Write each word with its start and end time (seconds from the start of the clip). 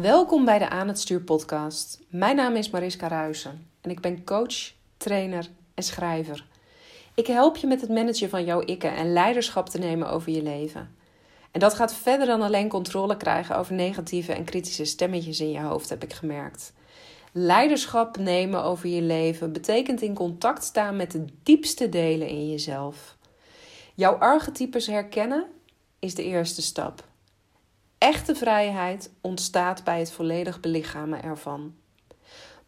Welkom 0.00 0.44
bij 0.44 0.58
de 0.58 0.68
Aan 0.68 0.88
het 0.88 0.98
Stuur 0.98 1.20
podcast. 1.20 2.00
Mijn 2.08 2.36
naam 2.36 2.56
is 2.56 2.70
Mariska 2.70 3.08
Ruijsen 3.08 3.66
en 3.80 3.90
ik 3.90 4.00
ben 4.00 4.24
coach, 4.24 4.72
trainer 4.96 5.48
en 5.74 5.82
schrijver. 5.82 6.46
Ik 7.14 7.26
help 7.26 7.56
je 7.56 7.66
met 7.66 7.80
het 7.80 7.90
managen 7.90 8.28
van 8.28 8.44
jouw 8.44 8.60
ikken 8.60 8.94
en 8.94 9.12
leiderschap 9.12 9.68
te 9.68 9.78
nemen 9.78 10.10
over 10.10 10.32
je 10.32 10.42
leven. 10.42 10.94
En 11.50 11.60
dat 11.60 11.74
gaat 11.74 11.94
verder 11.94 12.26
dan 12.26 12.42
alleen 12.42 12.68
controle 12.68 13.16
krijgen 13.16 13.56
over 13.56 13.74
negatieve 13.74 14.32
en 14.32 14.44
kritische 14.44 14.84
stemmetjes 14.84 15.40
in 15.40 15.50
je 15.50 15.60
hoofd, 15.60 15.88
heb 15.88 16.02
ik 16.02 16.12
gemerkt. 16.12 16.72
Leiderschap 17.32 18.16
nemen 18.16 18.62
over 18.64 18.88
je 18.88 19.02
leven 19.02 19.52
betekent 19.52 20.02
in 20.02 20.14
contact 20.14 20.64
staan 20.64 20.96
met 20.96 21.10
de 21.10 21.24
diepste 21.42 21.88
delen 21.88 22.28
in 22.28 22.50
jezelf. 22.50 23.16
Jouw 23.94 24.14
archetypes 24.14 24.86
herkennen 24.86 25.46
is 25.98 26.14
de 26.14 26.24
eerste 26.24 26.62
stap. 26.62 27.10
Echte 28.02 28.34
vrijheid 28.34 29.10
ontstaat 29.20 29.84
bij 29.84 29.98
het 29.98 30.12
volledig 30.12 30.60
belichamen 30.60 31.22
ervan. 31.22 31.74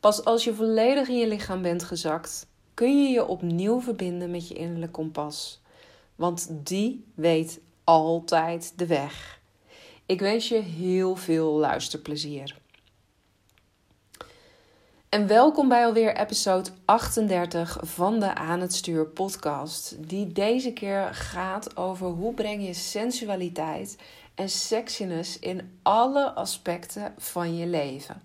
Pas 0.00 0.24
als 0.24 0.44
je 0.44 0.54
volledig 0.54 1.08
in 1.08 1.16
je 1.16 1.28
lichaam 1.28 1.62
bent 1.62 1.84
gezakt, 1.84 2.46
kun 2.74 3.02
je 3.02 3.08
je 3.08 3.26
opnieuw 3.26 3.80
verbinden 3.80 4.30
met 4.30 4.48
je 4.48 4.54
innerlijk 4.54 4.92
kompas. 4.92 5.60
Want 6.14 6.48
die 6.50 7.04
weet 7.14 7.60
altijd 7.84 8.72
de 8.76 8.86
weg. 8.86 9.40
Ik 10.06 10.20
wens 10.20 10.48
je 10.48 10.58
heel 10.58 11.16
veel 11.16 11.52
luisterplezier. 11.52 12.58
En 15.14 15.26
welkom 15.26 15.68
bij 15.68 15.84
alweer 15.84 16.16
episode 16.16 16.70
38 16.84 17.78
van 17.82 18.20
de 18.20 18.34
Aan 18.34 18.60
het 18.60 18.74
Stuur 18.74 19.06
podcast. 19.06 20.08
Die 20.08 20.32
deze 20.32 20.72
keer 20.72 21.14
gaat 21.14 21.76
over 21.76 22.06
hoe 22.06 22.34
breng 22.34 22.66
je 22.66 22.74
sensualiteit 22.74 23.98
en 24.34 24.48
sexiness 24.48 25.38
in 25.38 25.78
alle 25.82 26.32
aspecten 26.32 27.14
van 27.18 27.56
je 27.56 27.66
leven. 27.66 28.22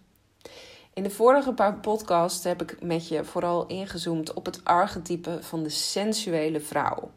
In 0.94 1.04
de 1.04 1.10
vorige 1.10 1.54
paar 1.54 1.80
podcasts 1.80 2.44
heb 2.44 2.62
ik 2.62 2.84
met 2.84 3.08
je 3.08 3.24
vooral 3.24 3.68
ingezoomd 3.68 4.34
op 4.34 4.46
het 4.46 4.64
archetype 4.64 5.38
van 5.42 5.64
de 5.64 5.70
sensuele 5.70 6.60
vrouw. 6.60 7.12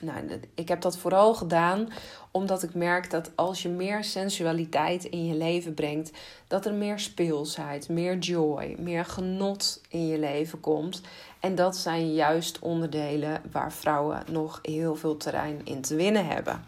Nou, 0.00 0.40
ik 0.54 0.68
heb 0.68 0.80
dat 0.80 0.98
vooral 0.98 1.34
gedaan 1.34 1.88
omdat 2.30 2.62
ik 2.62 2.74
merk 2.74 3.10
dat 3.10 3.30
als 3.34 3.62
je 3.62 3.68
meer 3.68 4.04
sensualiteit 4.04 5.04
in 5.04 5.26
je 5.26 5.34
leven 5.34 5.74
brengt, 5.74 6.10
dat 6.46 6.66
er 6.66 6.74
meer 6.74 6.98
speelsheid, 6.98 7.88
meer 7.88 8.18
joy, 8.18 8.76
meer 8.78 9.04
genot 9.04 9.80
in 9.88 10.06
je 10.06 10.18
leven 10.18 10.60
komt. 10.60 11.00
En 11.40 11.54
dat 11.54 11.76
zijn 11.76 12.14
juist 12.14 12.58
onderdelen 12.58 13.42
waar 13.50 13.72
vrouwen 13.72 14.22
nog 14.30 14.58
heel 14.62 14.96
veel 14.96 15.16
terrein 15.16 15.60
in 15.64 15.80
te 15.80 15.94
winnen 15.94 16.26
hebben 16.26 16.64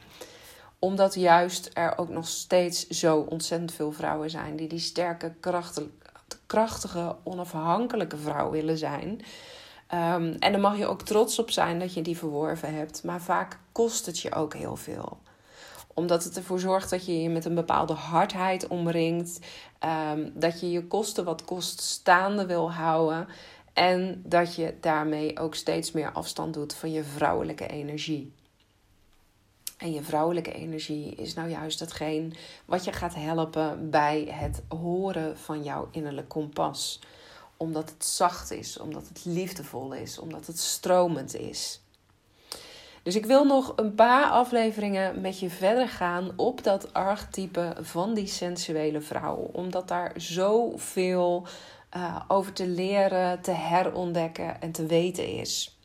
omdat 0.83 1.15
juist 1.15 1.71
er 1.73 1.99
ook 1.99 2.09
nog 2.09 2.29
steeds 2.29 2.89
zo 2.89 3.27
ontzettend 3.29 3.73
veel 3.73 3.93
vrouwen 3.93 4.31
zijn 4.31 4.57
die 4.57 4.69
die 4.69 4.79
sterke, 4.79 5.35
krachtige, 6.47 7.17
onafhankelijke 7.23 8.17
vrouw 8.17 8.51
willen 8.51 8.79
zijn. 8.79 9.21
Ehm, 9.93 10.35
en 10.39 10.53
dan 10.53 10.61
mag 10.61 10.79
je 10.79 10.87
ook 10.87 11.03
trots 11.03 11.39
op 11.39 11.51
zijn 11.51 11.79
dat 11.79 11.95
je 11.95 12.03
die 12.03 12.17
verworven 12.17 12.75
hebt. 12.75 13.05
Maar 13.05 13.21
vaak 13.21 13.59
kost 13.73 14.07
het 14.07 14.19
je 14.19 14.35
ook 14.35 14.55
heel 14.55 14.77
veel. 14.77 15.19
Omdat 15.95 16.25
het 16.25 16.37
ervoor 16.37 16.61
zorgt 16.61 16.91
dat 16.91 17.07
je 17.07 17.23
je 17.23 17.29
met 17.29 17.45
een 17.45 17.55
bepaalde 17.55 17.93
hardheid 17.93 18.67
omringt. 18.67 19.39
Um, 20.13 20.33
dat 20.35 20.61
je 20.61 20.71
je 20.71 20.87
kosten 20.87 21.25
wat 21.25 21.45
kost 21.45 21.81
staande 21.81 22.47
wil 22.47 22.73
houden. 22.73 23.29
En 23.73 24.23
dat 24.27 24.55
je 24.55 24.75
daarmee 24.81 25.39
ook 25.39 25.55
steeds 25.55 25.93
meer 25.93 26.13
afstand 26.13 26.55
doet 26.55 26.75
van 26.75 26.93
je 26.93 27.05
vrouwelijke 27.05 27.67
energie. 27.67 28.33
En 29.79 29.93
je 29.93 30.03
vrouwelijke 30.03 30.53
energie 30.53 31.15
is 31.15 31.35
nou 31.35 31.49
juist 31.49 31.81
hetgeen 31.81 32.35
wat 32.65 32.85
je 32.85 32.93
gaat 32.93 33.15
helpen 33.15 33.91
bij 33.91 34.29
het 34.31 34.63
horen 34.69 35.39
van 35.39 35.63
jouw 35.63 35.89
innerlijk 35.91 36.29
kompas. 36.29 37.01
Omdat 37.57 37.91
het 37.91 38.05
zacht 38.05 38.51
is, 38.51 38.79
omdat 38.79 39.09
het 39.09 39.25
liefdevol 39.25 39.93
is, 39.93 40.19
omdat 40.19 40.47
het 40.47 40.59
stromend 40.59 41.37
is. 41.37 41.81
Dus 43.03 43.17
ik 43.17 43.27
wil 43.27 43.45
nog 43.45 43.73
een 43.77 43.95
paar 43.95 44.25
afleveringen 44.25 45.21
met 45.21 45.39
je 45.39 45.51
verder 45.51 45.89
gaan 45.89 46.33
op 46.37 46.65
dat 46.65 46.93
archetype 46.95 47.77
van 47.81 48.15
die 48.15 48.27
sensuele 48.27 49.01
vrouw. 49.01 49.51
Omdat 49.53 49.89
daar 49.89 50.13
zoveel 50.17 51.47
uh, 51.97 52.21
over 52.29 52.53
te 52.53 52.67
leren, 52.67 53.41
te 53.41 53.51
herontdekken 53.51 54.61
en 54.61 54.73
te 54.73 54.87
weten 54.87 55.27
is. 55.27 55.77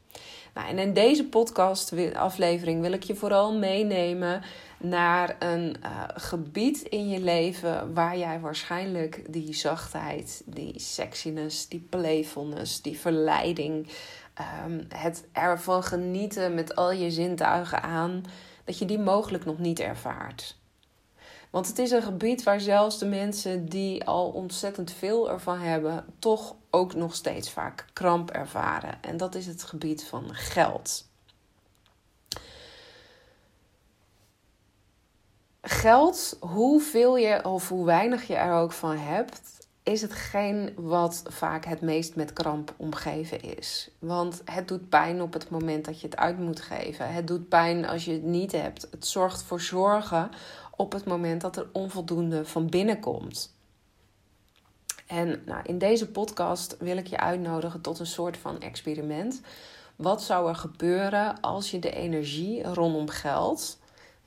Nou, 0.54 0.70
en 0.70 0.80
in 0.80 0.94
deze 0.94 1.26
podcast-aflevering 1.26 2.82
wil 2.82 2.92
ik 2.92 3.04
je 3.04 3.16
vooral 3.16 3.54
meenemen 3.54 4.42
naar 4.80 5.36
een 5.40 5.76
uh, 5.84 6.04
gebied 6.14 6.82
in 6.82 7.10
je 7.10 7.20
leven 7.20 7.94
waar 7.94 8.18
jij 8.18 8.40
waarschijnlijk 8.40 9.34
die 9.34 9.54
zachtheid, 9.54 10.42
die 10.46 10.80
sexiness, 10.80 11.68
die 11.68 11.88
playfulness, 11.90 12.82
die 12.82 13.00
verleiding, 13.00 13.88
um, 14.66 14.86
het 14.96 15.28
ervan 15.32 15.84
genieten 15.84 16.54
met 16.54 16.76
al 16.76 16.92
je 16.92 17.12
zintuigen 17.12 17.84
aan, 17.84 18.24
dat 18.64 18.78
je 18.78 18.86
die 18.86 19.00
mogelijk 19.00 19.46
nog 19.46 19.58
niet 19.58 19.80
ervaart. 19.80 20.58
Want 21.50 21.68
het 21.68 21.80
is 21.80 21.92
een 21.92 22.04
gebied 22.04 22.44
waar 22.44 22.60
zelfs 22.60 23.00
de 23.00 23.06
mensen 23.06 23.66
die 23.66 24.04
al 24.06 24.30
ontzettend 24.30 24.92
veel 24.92 25.30
ervan 25.30 25.60
hebben, 25.60 26.06
toch 26.20 26.56
ook 26.70 26.96
nog 26.96 27.16
steeds 27.16 27.52
vaak 27.52 27.86
kramp 27.94 28.30
ervaren. 28.30 28.98
En 29.02 29.18
dat 29.18 29.36
is 29.36 29.46
het 29.46 29.64
gebied 29.64 30.04
van 30.04 30.34
geld. 30.34 31.06
Geld, 35.70 36.38
hoeveel 36.40 37.18
je 37.18 37.46
of 37.46 37.70
hoe 37.70 37.86
weinig 37.86 38.28
je 38.28 38.36
er 38.36 38.54
ook 38.54 38.72
van 38.72 38.98
hebt, 38.98 39.68
is 39.84 40.02
hetgeen 40.02 40.74
wat 40.76 41.24
vaak 41.28 41.66
het 41.66 41.82
meest 41.82 42.16
met 42.16 42.34
kramp 42.34 42.74
omgeven 42.78 43.58
is. 43.58 43.90
Want 44.00 44.42
het 44.46 44.68
doet 44.68 44.90
pijn 44.90 45.22
op 45.22 45.34
het 45.34 45.50
moment 45.50 45.86
dat 45.86 46.02
je 46.02 46.08
het 46.08 46.18
uit 46.18 46.38
moet 46.38 46.62
geven. 46.62 47.14
Het 47.14 47.28
doet 47.28 47.50
pijn 47.50 47.88
als 47.88 48.06
je 48.06 48.12
het 48.12 48.24
niet 48.24 48.52
hebt. 48.52 48.88
Het 48.92 49.08
zorgt 49.08 49.44
voor 49.44 49.62
zorgen 49.62 50.30
op 50.76 50.92
het 50.92 51.06
moment 51.06 51.42
dat 51.42 51.58
er 51.58 51.68
onvoldoende 51.72 52.46
van 52.46 52.70
binnen 52.70 53.00
komt. 53.00 53.56
En 55.08 55.42
nou, 55.46 55.62
in 55.64 55.78
deze 55.78 56.12
podcast 56.12 56.76
wil 56.80 56.98
ik 56.98 57.08
je 57.08 57.18
uitnodigen 57.20 57.82
tot 57.82 58.00
een 58.00 58.06
soort 58.06 58.38
van 58.38 58.60
experiment. 58.60 59.42
Wat 59.96 60.24
zou 60.24 60.50
er 60.50 60.56
gebeuren 60.56 61.40
als 61.42 61.72
je 61.72 61.80
de 61.80 61.92
energie 61.92 62.64
rondom 62.64 63.10
geld. 63.10 63.78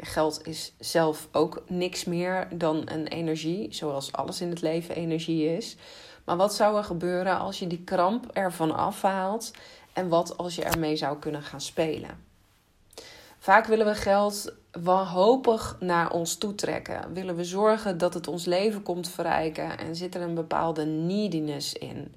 Geld 0.03 0.47
is 0.47 0.72
zelf 0.78 1.28
ook 1.33 1.62
niks 1.66 2.05
meer 2.05 2.49
dan 2.53 2.83
een 2.84 3.06
energie, 3.06 3.75
zoals 3.75 4.12
alles 4.12 4.41
in 4.41 4.50
het 4.50 4.61
leven 4.61 4.94
energie 4.94 5.56
is. 5.56 5.77
Maar 6.25 6.37
wat 6.37 6.55
zou 6.55 6.77
er 6.77 6.84
gebeuren 6.84 7.38
als 7.38 7.59
je 7.59 7.66
die 7.66 7.84
kramp 7.84 8.27
ervan 8.33 8.77
afhaalt 8.77 9.50
en 9.93 10.09
wat 10.09 10.37
als 10.37 10.55
je 10.55 10.65
ermee 10.65 10.97
zou 10.97 11.19
kunnen 11.19 11.43
gaan 11.43 11.61
spelen? 11.61 12.28
Vaak 13.38 13.66
willen 13.66 13.87
we 13.87 13.94
geld 13.94 14.53
wanhopig 14.72 15.77
naar 15.81 16.11
ons 16.11 16.37
toe 16.37 16.55
trekken. 16.55 17.12
Willen 17.12 17.37
we 17.37 17.44
zorgen 17.44 17.99
dat 17.99 18.15
het 18.15 18.28
ons 18.28 18.44
leven 18.44 18.82
komt 18.82 19.09
verrijken 19.09 19.78
en 19.78 19.97
zit 19.97 20.15
er 20.15 20.21
een 20.21 20.34
bepaalde 20.34 20.84
neediness 20.84 21.72
in. 21.72 22.15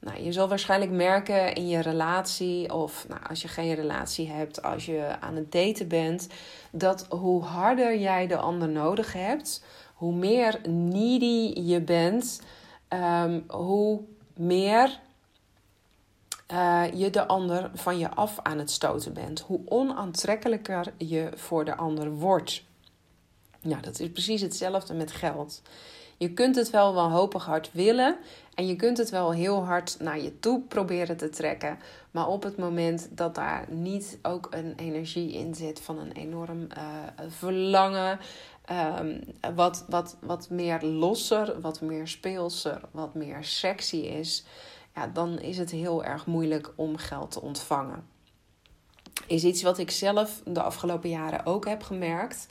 Nou, 0.00 0.22
je 0.22 0.32
zal 0.32 0.48
waarschijnlijk 0.48 0.90
merken 0.90 1.54
in 1.54 1.68
je 1.68 1.80
relatie, 1.80 2.74
of 2.74 3.08
nou, 3.08 3.20
als 3.28 3.42
je 3.42 3.48
geen 3.48 3.74
relatie 3.74 4.28
hebt, 4.28 4.62
als 4.62 4.86
je 4.86 5.16
aan 5.20 5.36
het 5.36 5.52
daten 5.52 5.88
bent, 5.88 6.28
dat 6.72 7.06
hoe 7.08 7.42
harder 7.42 7.98
jij 7.98 8.26
de 8.26 8.36
ander 8.36 8.68
nodig 8.68 9.12
hebt, 9.12 9.64
hoe 9.94 10.14
meer 10.14 10.60
needy 10.68 11.60
je 11.60 11.80
bent, 11.80 12.40
um, 12.88 13.44
hoe 13.48 14.00
meer 14.36 15.00
uh, 16.52 16.84
je 16.94 17.10
de 17.10 17.26
ander 17.26 17.70
van 17.74 17.98
je 17.98 18.10
af 18.10 18.38
aan 18.42 18.58
het 18.58 18.70
stoten 18.70 19.12
bent. 19.12 19.40
Hoe 19.40 19.60
onaantrekkelijker 19.64 20.92
je 20.96 21.30
voor 21.34 21.64
de 21.64 21.76
ander 21.76 22.10
wordt. 22.10 22.64
Nou, 23.60 23.82
dat 23.82 24.00
is 24.00 24.10
precies 24.10 24.40
hetzelfde 24.40 24.94
met 24.94 25.12
geld. 25.12 25.62
Je 26.20 26.32
kunt 26.32 26.56
het 26.56 26.70
wel 26.70 26.94
wanhopig 26.94 27.44
hard 27.44 27.70
willen 27.72 28.16
en 28.54 28.66
je 28.66 28.76
kunt 28.76 28.98
het 28.98 29.10
wel 29.10 29.32
heel 29.32 29.64
hard 29.64 29.96
naar 30.00 30.20
je 30.20 30.38
toe 30.38 30.60
proberen 30.60 31.16
te 31.16 31.28
trekken. 31.28 31.78
Maar 32.10 32.28
op 32.28 32.42
het 32.42 32.56
moment 32.56 33.08
dat 33.10 33.34
daar 33.34 33.66
niet 33.68 34.18
ook 34.22 34.48
een 34.50 34.74
energie 34.76 35.32
in 35.32 35.54
zit 35.54 35.80
van 35.80 35.98
een 35.98 36.12
enorm 36.12 36.60
uh, 36.60 36.84
verlangen, 37.28 38.18
um, 38.98 39.20
wat, 39.54 39.84
wat, 39.88 40.16
wat 40.20 40.50
meer 40.50 40.82
losser, 40.82 41.60
wat 41.60 41.80
meer 41.80 42.08
speelser, 42.08 42.80
wat 42.90 43.14
meer 43.14 43.44
sexy 43.44 43.96
is, 43.96 44.44
ja, 44.94 45.06
dan 45.06 45.38
is 45.38 45.58
het 45.58 45.70
heel 45.70 46.04
erg 46.04 46.26
moeilijk 46.26 46.72
om 46.76 46.96
geld 46.96 47.30
te 47.30 47.40
ontvangen. 47.40 48.06
Is 49.26 49.44
iets 49.44 49.62
wat 49.62 49.78
ik 49.78 49.90
zelf 49.90 50.42
de 50.44 50.62
afgelopen 50.62 51.10
jaren 51.10 51.46
ook 51.46 51.66
heb 51.66 51.82
gemerkt. 51.82 52.46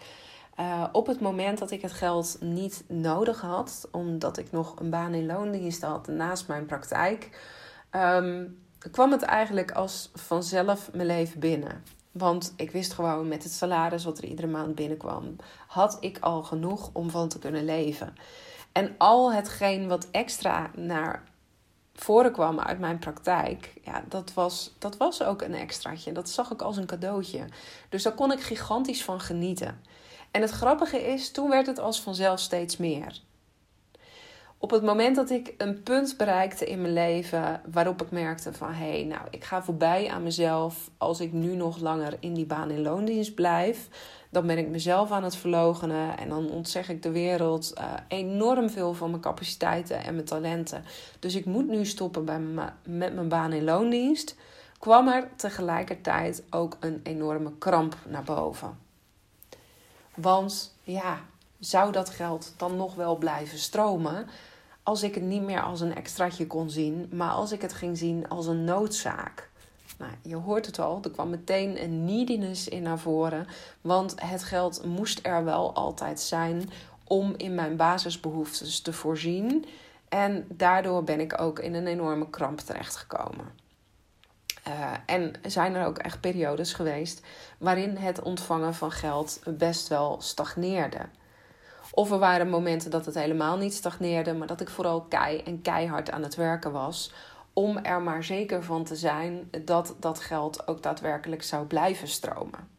Uh, 0.60 0.86
op 0.92 1.08
het 1.08 1.20
moment 1.20 1.58
dat 1.58 1.72
ik 1.72 1.82
het 1.82 1.92
geld 1.92 2.38
niet 2.40 2.84
nodig 2.88 3.42
had, 3.42 3.88
omdat 3.92 4.38
ik 4.38 4.52
nog 4.52 4.80
een 4.80 4.90
baan 4.90 5.14
in 5.14 5.26
loondienst 5.26 5.82
had 5.82 6.08
naast 6.08 6.48
mijn 6.48 6.66
praktijk, 6.66 7.40
um, 7.92 8.64
kwam 8.92 9.12
het 9.12 9.22
eigenlijk 9.22 9.72
als 9.72 10.12
vanzelf 10.14 10.90
mijn 10.94 11.08
leven 11.08 11.40
binnen. 11.40 11.84
Want 12.12 12.54
ik 12.56 12.72
wist 12.72 12.94
gewoon 12.94 13.28
met 13.28 13.44
het 13.44 13.52
salaris 13.52 14.04
wat 14.04 14.18
er 14.18 14.24
iedere 14.24 14.48
maand 14.48 14.76
binnenkwam, 14.76 15.36
had 15.68 15.98
ik 16.00 16.18
al 16.20 16.44
genoeg 16.44 16.90
om 16.94 17.10
van 17.10 17.28
te 17.30 17.40
kunnen 17.40 17.66
leven. 17.66 18.16
En 18.72 18.96
al 18.98 19.34
hetgeen 19.34 19.88
wat 19.88 20.08
extra 20.12 20.72
naar 20.76 21.24
voren 21.94 22.32
kwam 22.32 22.60
uit 22.60 22.80
mijn 22.80 23.00
praktijk, 23.00 23.74
ja, 23.84 24.04
dat 24.08 24.34
was, 24.34 24.76
dat 24.80 24.98
was 24.98 25.24
ook 25.24 25.42
een 25.42 25.56
extraatje. 25.56 26.12
Dat 26.12 26.30
zag 26.30 26.52
ik 26.52 26.62
als 26.62 26.78
een 26.78 26.86
cadeautje. 26.86 27.46
Dus 27.90 28.04
daar 28.04 28.14
kon 28.14 28.32
ik 28.32 28.42
gigantisch 28.42 29.04
van 29.04 29.20
genieten. 29.20 29.82
En 30.32 30.42
het 30.42 30.52
grappige 30.52 31.08
is, 31.08 31.32
toen 31.32 31.50
werd 31.50 31.68
het 31.68 31.80
als 31.80 32.02
vanzelf 32.02 32.40
steeds 32.40 32.78
meer. 32.78 33.22
Op 34.62 34.72
het 34.72 34.84
moment 34.84 35.16
dat 35.16 35.30
ik 35.30 35.54
een 35.58 35.84
punt 35.84 36.18
bereikte 36.18 36.66
in 36.66 36.82
mijn 36.82 36.94
leven 36.94 37.62
waarop 37.72 38.02
ik 38.02 38.12
merkte 38.12 38.54
van 38.54 38.72
hé, 38.72 38.90
hey, 38.90 39.04
nou, 39.04 39.22
ik 39.30 39.44
ga 39.44 39.64
voorbij 39.64 40.10
aan 40.10 40.24
mezelf 40.24 40.90
als 40.98 41.20
ik 41.20 41.34
nu 41.34 41.56
nog 41.56 41.78
langer 41.78 42.18
in 42.20 42.34
die 42.34 42.46
baan 42.46 42.72
in 42.72 42.82
loondienst 42.82 43.36
blijf, 43.36 43.88
dan 44.30 44.48
ben 44.48 44.58
ik 44.58 44.68
mezelf 44.68 45.12
aan 45.12 45.24
het 45.24 45.36
verlogenen 45.36 46.18
en 46.18 46.30
dan 46.30 46.50
ontzeg 46.50 46.90
ik 46.90 47.04
de 47.04 47.12
wereld 47.12 47.74
uh, 47.78 47.94
enorm 48.08 48.70
veel 48.70 48.94
van 48.94 49.10
mijn 49.10 49.22
capaciteiten 49.22 50.04
en 50.04 50.14
mijn 50.14 50.26
talenten. 50.26 50.84
Dus 51.20 51.36
ik 51.36 51.46
moet 51.46 51.68
nu 51.68 51.86
stoppen 51.86 52.26
bij 52.26 52.40
met 52.84 53.14
mijn 53.14 53.30
baan 53.30 53.54
in 53.54 53.64
loondienst. 53.64 54.36
Kwam 54.80 55.08
er 55.08 55.28
tegelijkertijd 55.36 56.44
ook 56.50 56.78
een 56.80 57.00
enorme 57.04 57.52
kramp 57.58 57.98
naar 58.08 58.24
boven. 58.24 58.89
Want 60.22 60.74
ja, 60.84 61.20
zou 61.60 61.92
dat 61.92 62.10
geld 62.10 62.54
dan 62.58 62.76
nog 62.76 62.96
wel 62.96 63.16
blijven 63.16 63.58
stromen? 63.58 64.28
als 64.90 65.04
ik 65.04 65.16
het 65.16 65.24
niet 65.24 65.42
meer 65.42 65.62
als 65.62 65.82
een 65.82 65.96
extraatje 65.96 66.48
kon 66.48 66.70
zien, 66.70 67.10
maar 67.12 67.32
als 67.32 67.52
ik 67.52 67.62
het 67.62 67.74
ging 67.74 67.98
zien 67.98 68.30
als 68.30 68.48
een 68.48 68.64
noodzaak. 68.64 69.50
Nou, 69.98 70.12
je 70.22 70.36
hoort 70.36 70.66
het 70.66 70.80
al, 70.80 71.00
er 71.04 71.12
kwam 71.12 71.30
meteen 71.30 71.84
een 71.84 72.06
neediness 72.06 72.68
in 72.68 72.84
naar 72.84 73.00
voren, 73.00 73.48
want 73.82 74.22
het 74.22 74.44
geld 74.44 74.86
moest 74.86 75.20
er 75.22 75.44
wel 75.44 75.74
altijd 75.74 76.20
zijn 76.20 76.70
om 77.04 77.34
in 77.38 77.56
mijn 77.56 77.76
basisbehoeftes 77.76 78.82
te 78.82 78.94
voorzien. 78.94 79.66
En 80.08 80.46
daardoor 80.48 81.04
ben 81.04 81.20
ik 81.20 81.42
ook 81.42 81.60
in 81.60 81.74
een 81.74 81.88
enorme 81.88 82.30
kramp 82.30 82.60
terechtgekomen. 82.60 83.46
Uh, 84.68 84.94
en 85.06 85.34
zijn 85.42 85.76
er 85.76 85.86
ook 85.86 85.98
echt 85.98 86.22
periodes 86.22 86.74
geweest 86.74 87.22
waarin 87.58 87.98
het 87.98 88.22
ontvangen 88.22 88.74
van 88.74 88.92
geld 88.92 89.42
best 89.46 89.88
wel 89.88 90.22
stagneerde. 90.22 91.00
Of 91.92 92.12
er 92.12 92.20
waren 92.20 92.50
momenten 92.50 92.92
dat 92.92 93.06
het 93.06 93.16
helemaal 93.16 93.58
niet 93.58 93.74
stagneerde, 93.74 94.34
maar 94.34 94.48
dat 94.48 94.62
ik 94.62 94.70
vooral 94.70 95.02
kei 95.02 95.42
en 95.42 95.62
keihard 95.62 96.12
aan 96.12 96.24
het 96.24 96.36
werken 96.36 96.72
was. 96.72 97.12
Om 97.54 97.78
er 97.78 98.02
maar 98.02 98.24
zeker 98.24 98.64
van 98.64 98.84
te 98.84 98.96
zijn 98.96 99.50
dat 99.66 99.96
dat 100.00 100.20
geld 100.20 100.68
ook 100.68 100.84
daadwerkelijk 100.84 101.44
zou 101.44 101.66
blijven 101.66 102.08
stromen. 102.08 102.78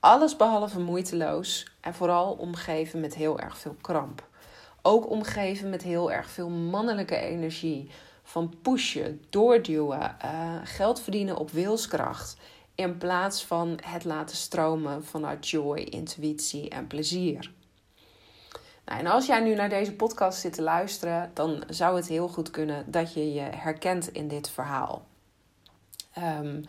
Alles 0.00 0.36
behalve 0.36 0.80
moeiteloos 0.80 1.72
en 1.80 1.94
vooral 1.94 2.32
omgeven 2.32 3.00
met 3.00 3.14
heel 3.14 3.40
erg 3.40 3.58
veel 3.58 3.76
kramp. 3.80 4.26
Ook 4.82 5.10
omgeven 5.10 5.70
met 5.70 5.82
heel 5.82 6.12
erg 6.12 6.30
veel 6.30 6.48
mannelijke 6.48 7.16
energie. 7.16 7.90
Van 8.28 8.54
pushen, 8.62 9.24
doorduwen, 9.30 10.16
uh, 10.24 10.54
geld 10.64 11.00
verdienen 11.00 11.36
op 11.36 11.50
wilskracht. 11.50 12.36
In 12.74 12.98
plaats 12.98 13.44
van 13.44 13.78
het 13.82 14.04
laten 14.04 14.36
stromen 14.36 15.04
vanuit 15.04 15.48
joy, 15.48 15.78
intuïtie 15.78 16.68
en 16.68 16.86
plezier. 16.86 17.52
Nou, 18.84 19.00
en 19.00 19.06
als 19.06 19.26
jij 19.26 19.40
nu 19.40 19.54
naar 19.54 19.68
deze 19.68 19.92
podcast 19.92 20.40
zit 20.40 20.52
te 20.52 20.62
luisteren, 20.62 21.30
dan 21.34 21.64
zou 21.68 21.96
het 21.96 22.06
heel 22.06 22.28
goed 22.28 22.50
kunnen 22.50 22.90
dat 22.90 23.14
je 23.14 23.32
je 23.32 23.40
herkent 23.40 24.08
in 24.12 24.28
dit 24.28 24.50
verhaal. 24.50 25.06
Um, 26.18 26.64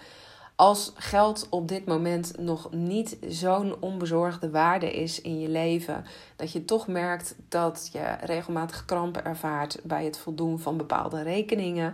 als 0.58 0.92
geld 0.96 1.48
op 1.50 1.68
dit 1.68 1.86
moment 1.86 2.38
nog 2.40 2.72
niet 2.72 3.18
zo'n 3.28 3.76
onbezorgde 3.80 4.50
waarde 4.50 4.92
is 4.92 5.22
in 5.22 5.40
je 5.40 5.50
leven, 5.50 6.06
dat 6.36 6.52
je 6.52 6.66
toch 6.66 6.88
merkt 6.88 7.36
dat 7.50 7.90
je 7.94 8.16
regelmatig 8.22 8.86
krampen 8.86 9.26
ervaart 9.26 9.80
bij 9.84 10.06
het 10.06 10.18
voldoen 10.18 10.60
van 10.60 10.78
bepaalde 10.78 11.22
rekeningen, 11.22 11.94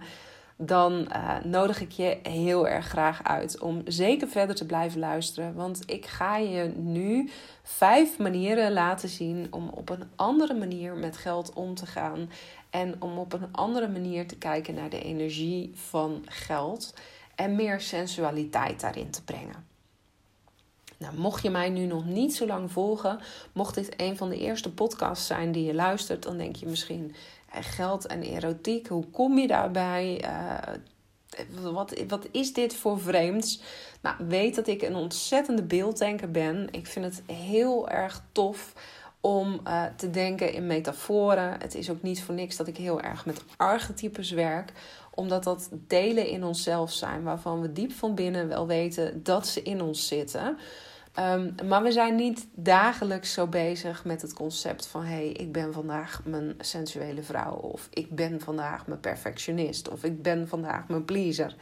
dan 0.55 0.93
uh, 0.93 1.43
nodig 1.43 1.81
ik 1.81 1.91
je 1.91 2.19
heel 2.23 2.67
erg 2.67 2.87
graag 2.87 3.23
uit 3.23 3.59
om 3.59 3.81
zeker 3.85 4.27
verder 4.27 4.55
te 4.55 4.65
blijven 4.65 4.99
luisteren. 4.99 5.53
Want 5.55 5.83
ik 5.85 6.05
ga 6.05 6.37
je 6.37 6.73
nu 6.75 7.29
vijf 7.63 8.17
manieren 8.17 8.73
laten 8.73 9.09
zien 9.09 9.47
om 9.49 9.69
op 9.69 9.89
een 9.89 10.03
andere 10.15 10.53
manier 10.53 10.93
met 10.93 11.17
geld 11.17 11.53
om 11.53 11.75
te 11.75 11.85
gaan. 11.85 12.29
En 12.69 12.95
om 12.99 13.17
op 13.17 13.33
een 13.33 13.47
andere 13.51 13.87
manier 13.87 14.27
te 14.27 14.37
kijken 14.37 14.73
naar 14.73 14.89
de 14.89 15.03
energie 15.03 15.71
van 15.75 16.21
geld. 16.25 16.93
En 17.35 17.55
meer 17.55 17.81
sensualiteit 17.81 18.79
daarin 18.79 19.09
te 19.09 19.23
brengen. 19.23 19.71
Nou, 20.97 21.17
mocht 21.17 21.43
je 21.43 21.49
mij 21.49 21.69
nu 21.69 21.85
nog 21.85 22.05
niet 22.05 22.35
zo 22.35 22.45
lang 22.45 22.71
volgen, 22.71 23.19
mocht 23.53 23.75
dit 23.75 23.93
een 23.97 24.17
van 24.17 24.29
de 24.29 24.39
eerste 24.39 24.73
podcasts 24.73 25.27
zijn 25.27 25.51
die 25.51 25.63
je 25.65 25.73
luistert, 25.73 26.23
dan 26.23 26.37
denk 26.37 26.55
je 26.55 26.65
misschien: 26.65 27.15
geld 27.51 28.05
en 28.05 28.21
erotiek, 28.21 28.87
hoe 28.87 29.05
kom 29.05 29.37
je 29.37 29.47
daarbij? 29.47 30.23
Uh, 30.23 31.71
wat, 31.73 32.03
wat 32.07 32.27
is 32.31 32.53
dit 32.53 32.75
voor 32.75 32.99
vreemds? 32.99 33.61
Nou, 34.01 34.15
weet 34.27 34.55
dat 34.55 34.67
ik 34.67 34.81
een 34.81 34.95
ontzettende 34.95 35.63
beelddenker 35.63 36.31
ben. 36.31 36.67
Ik 36.71 36.87
vind 36.87 37.05
het 37.05 37.23
heel 37.35 37.89
erg 37.89 38.23
tof 38.31 38.73
om 39.21 39.59
uh, 39.67 39.83
te 39.95 40.09
denken 40.09 40.53
in 40.53 40.67
metaforen. 40.67 41.59
Het 41.59 41.75
is 41.75 41.89
ook 41.89 42.01
niet 42.01 42.23
voor 42.23 42.35
niks 42.35 42.55
dat 42.55 42.67
ik 42.67 42.77
heel 42.77 43.01
erg 43.01 43.25
met 43.25 43.43
archetypes 43.57 44.31
werk, 44.31 44.71
omdat 45.15 45.43
dat 45.43 45.69
delen 45.87 46.27
in 46.27 46.43
onszelf 46.43 46.91
zijn 46.91 47.23
waarvan 47.23 47.61
we 47.61 47.71
diep 47.71 47.91
van 47.91 48.15
binnen 48.15 48.47
wel 48.47 48.67
weten 48.67 49.23
dat 49.23 49.47
ze 49.47 49.61
in 49.61 49.81
ons 49.81 50.07
zitten. 50.07 50.57
Ehm, 51.13 51.49
maar 51.67 51.83
we 51.83 51.91
zijn 51.91 52.15
niet 52.15 52.47
dagelijks 52.53 53.33
zo 53.33 53.47
bezig 53.47 54.05
met 54.05 54.21
het 54.21 54.33
concept 54.33 54.87
van: 54.87 55.03
hé, 55.03 55.13
hey, 55.13 55.27
ik 55.27 55.51
ben 55.51 55.73
vandaag 55.73 56.21
mijn 56.25 56.55
sensuele 56.59 57.23
vrouw, 57.23 57.53
of 57.53 57.87
ik 57.89 58.15
ben 58.15 58.41
vandaag 58.41 58.87
mijn 58.87 58.99
perfectionist, 58.99 59.89
of 59.89 60.03
ik 60.03 60.21
ben 60.21 60.47
vandaag 60.47 60.87
mijn 60.87 61.05
pleaser. 61.05 61.55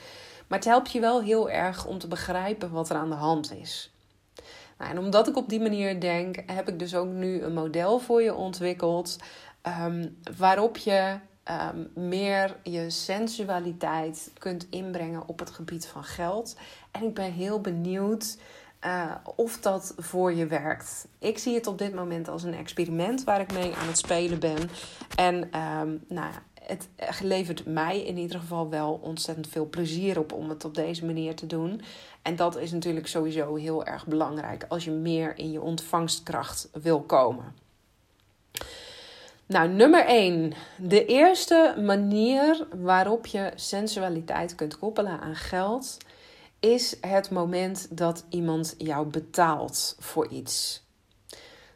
Maar 0.47 0.59
het 0.59 0.67
helpt 0.67 0.91
je 0.91 0.99
wel 0.99 1.21
heel 1.21 1.49
erg 1.49 1.85
om 1.85 1.97
te 1.97 2.07
begrijpen 2.07 2.71
wat 2.71 2.89
er 2.89 2.95
aan 2.95 3.09
de 3.09 3.15
hand 3.15 3.53
is. 3.53 3.91
Nou, 4.77 4.91
en 4.91 4.99
omdat 4.99 5.27
ik 5.27 5.37
op 5.37 5.49
die 5.49 5.61
manier 5.61 5.99
denk, 5.99 6.43
heb 6.45 6.69
ik 6.69 6.79
dus 6.79 6.95
ook 6.95 7.07
nu 7.07 7.41
een 7.41 7.53
model 7.53 7.99
voor 7.99 8.21
je 8.21 8.33
ontwikkeld 8.33 9.17
ehm, 9.61 10.07
waarop 10.37 10.77
je 10.77 11.17
um, 11.49 11.91
meer 11.93 12.57
je 12.63 12.89
sensualiteit 12.89 14.31
kunt 14.37 14.67
inbrengen 14.69 15.27
op 15.27 15.39
het 15.39 15.49
gebied 15.49 15.87
van 15.87 16.03
geld. 16.03 16.55
En 16.91 17.03
ik 17.03 17.13
ben 17.13 17.31
heel 17.31 17.61
benieuwd 17.61 18.37
uh, 18.85 19.15
of 19.35 19.59
dat 19.59 19.93
voor 19.97 20.33
je 20.33 20.45
werkt. 20.45 21.07
Ik 21.19 21.37
zie 21.37 21.55
het 21.55 21.67
op 21.67 21.77
dit 21.77 21.93
moment 21.93 22.27
als 22.27 22.43
een 22.43 22.53
experiment 22.53 23.23
waar 23.23 23.39
ik 23.39 23.53
mee 23.53 23.75
aan 23.75 23.87
het 23.87 23.97
spelen 23.97 24.39
ben. 24.39 24.69
En 25.15 25.35
um, 25.35 26.03
nou 26.07 26.31
ja, 26.31 26.43
het 26.65 27.21
levert 27.21 27.65
mij 27.65 28.01
in 28.01 28.17
ieder 28.17 28.39
geval 28.39 28.69
wel 28.69 28.99
ontzettend 29.03 29.47
veel 29.47 29.69
plezier 29.69 30.19
op 30.19 30.33
om 30.33 30.49
het 30.49 30.65
op 30.65 30.75
deze 30.75 31.05
manier 31.05 31.35
te 31.35 31.47
doen. 31.47 31.81
En 32.21 32.35
dat 32.35 32.57
is 32.57 32.71
natuurlijk 32.71 33.07
sowieso 33.07 33.55
heel 33.55 33.85
erg 33.85 34.07
belangrijk 34.07 34.65
als 34.67 34.83
je 34.83 34.91
meer 34.91 35.37
in 35.37 35.51
je 35.51 35.61
ontvangstkracht 35.61 36.69
wil 36.81 37.01
komen. 37.01 37.55
Nou, 39.51 39.69
nummer 39.69 40.05
1. 40.05 40.53
De 40.77 41.05
eerste 41.05 41.75
manier 41.85 42.67
waarop 42.75 43.25
je 43.25 43.51
sensualiteit 43.55 44.55
kunt 44.55 44.79
koppelen 44.79 45.19
aan 45.19 45.35
geld 45.35 45.97
is 46.59 46.97
het 47.01 47.29
moment 47.29 47.97
dat 47.97 48.25
iemand 48.29 48.75
jou 48.77 49.07
betaalt 49.07 49.95
voor 49.99 50.27
iets. 50.27 50.83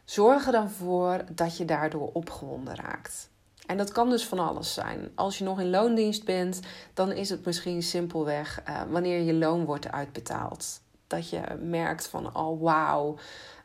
Zorg 0.04 0.46
er 0.46 0.52
dan 0.52 0.70
voor 0.70 1.24
dat 1.32 1.56
je 1.56 1.64
daardoor 1.64 2.10
opgewonden 2.12 2.76
raakt. 2.76 3.30
En 3.66 3.76
dat 3.76 3.92
kan 3.92 4.10
dus 4.10 4.26
van 4.26 4.38
alles 4.38 4.74
zijn. 4.74 5.10
Als 5.14 5.38
je 5.38 5.44
nog 5.44 5.60
in 5.60 5.70
loondienst 5.70 6.24
bent, 6.24 6.60
dan 6.94 7.12
is 7.12 7.28
het 7.28 7.44
misschien 7.44 7.82
simpelweg 7.82 8.62
uh, 8.68 8.82
wanneer 8.90 9.20
je 9.20 9.34
loon 9.34 9.64
wordt 9.64 9.92
uitbetaald. 9.92 10.80
Dat 11.06 11.30
je 11.30 11.40
merkt 11.60 12.06
van, 12.06 12.36
oh 12.36 12.62
wauw, 12.62 13.16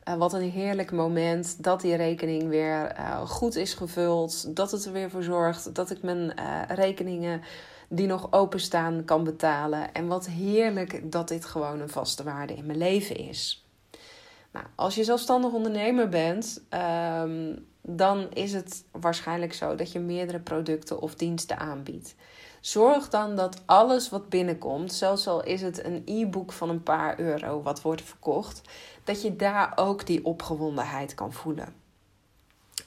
uh, 0.08 0.14
wat 0.14 0.32
een 0.32 0.50
heerlijk 0.50 0.92
moment 0.92 1.62
dat 1.62 1.80
die 1.80 1.94
rekening 1.94 2.48
weer 2.48 2.96
uh, 2.98 3.20
goed 3.20 3.56
is 3.56 3.74
gevuld. 3.74 4.56
Dat 4.56 4.70
het 4.70 4.84
er 4.84 4.92
weer 4.92 5.10
voor 5.10 5.22
zorgt 5.22 5.74
dat 5.74 5.90
ik 5.90 6.02
mijn 6.02 6.34
rekeningen 6.68 7.42
die 7.88 8.06
nog 8.06 8.32
openstaan 8.32 9.04
kan 9.04 9.24
betalen. 9.24 9.92
En 9.92 10.06
wat 10.06 10.26
heerlijk 10.26 11.12
dat 11.12 11.28
dit 11.28 11.44
gewoon 11.44 11.80
een 11.80 11.88
vaste 11.88 12.22
waarde 12.22 12.54
in 12.54 12.66
mijn 12.66 12.78
leven 12.78 13.16
is. 13.16 13.66
Nou, 14.52 14.66
als 14.74 14.94
je 14.94 15.04
zelfstandig 15.04 15.52
ondernemer 15.52 16.08
bent, 16.08 16.62
um, 17.20 17.66
dan 17.82 18.30
is 18.32 18.52
het 18.52 18.84
waarschijnlijk 18.90 19.52
zo 19.52 19.74
dat 19.74 19.92
je 19.92 20.00
meerdere 20.00 20.40
producten 20.40 21.00
of 21.00 21.14
diensten 21.14 21.58
aanbiedt. 21.58 22.14
Zorg 22.62 23.08
dan 23.08 23.36
dat 23.36 23.62
alles 23.66 24.08
wat 24.08 24.28
binnenkomt, 24.28 24.92
zelfs 24.92 25.26
al 25.26 25.42
is 25.42 25.62
het 25.62 25.84
een 25.84 26.02
e-book 26.04 26.52
van 26.52 26.68
een 26.68 26.82
paar 26.82 27.20
euro 27.20 27.62
wat 27.62 27.82
wordt 27.82 28.02
verkocht, 28.02 28.60
dat 29.04 29.22
je 29.22 29.36
daar 29.36 29.72
ook 29.74 30.06
die 30.06 30.24
opgewondenheid 30.24 31.14
kan 31.14 31.32
voelen. 31.32 31.74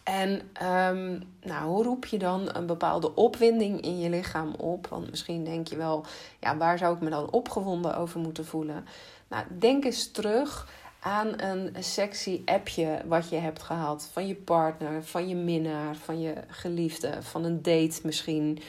En 0.03 0.29
um, 0.63 1.23
nou, 1.41 1.67
hoe 1.67 1.83
roep 1.83 2.05
je 2.05 2.17
dan 2.17 2.55
een 2.55 2.65
bepaalde 2.65 3.15
opwinding 3.15 3.81
in 3.81 3.99
je 3.99 4.09
lichaam 4.09 4.53
op? 4.53 4.87
Want 4.87 5.09
misschien 5.09 5.43
denk 5.43 5.67
je 5.67 5.75
wel, 5.75 6.05
ja, 6.39 6.57
waar 6.57 6.77
zou 6.77 6.95
ik 6.95 7.01
me 7.01 7.09
dan 7.09 7.31
opgewonden 7.31 7.97
over 7.97 8.19
moeten 8.19 8.45
voelen? 8.45 8.85
Nou, 9.27 9.45
denk 9.59 9.85
eens 9.85 10.11
terug 10.11 10.67
aan 10.99 11.41
een 11.41 11.75
sexy 11.79 12.41
appje 12.45 13.01
wat 13.05 13.29
je 13.29 13.35
hebt 13.35 13.63
gehad 13.63 14.09
van 14.11 14.27
je 14.27 14.35
partner, 14.35 15.03
van 15.03 15.27
je 15.27 15.35
minnaar, 15.35 15.95
van 15.95 16.19
je 16.19 16.33
geliefde, 16.47 17.21
van 17.21 17.43
een 17.43 17.61
date 17.61 17.99
misschien. 18.03 18.59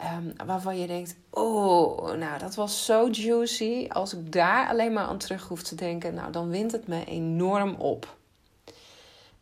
Um, 0.00 0.46
waarvan 0.46 0.78
je 0.78 0.86
denkt: 0.86 1.16
Oh, 1.30 2.12
nou, 2.12 2.38
dat 2.38 2.54
was 2.54 2.84
zo 2.84 3.08
juicy. 3.10 3.86
Als 3.88 4.14
ik 4.14 4.32
daar 4.32 4.68
alleen 4.68 4.92
maar 4.92 5.06
aan 5.06 5.18
terug 5.18 5.48
hoef 5.48 5.62
te 5.62 5.74
denken, 5.74 6.14
nou, 6.14 6.32
dan 6.32 6.48
wint 6.48 6.72
het 6.72 6.86
me 6.86 7.04
enorm 7.04 7.74
op. 7.74 8.16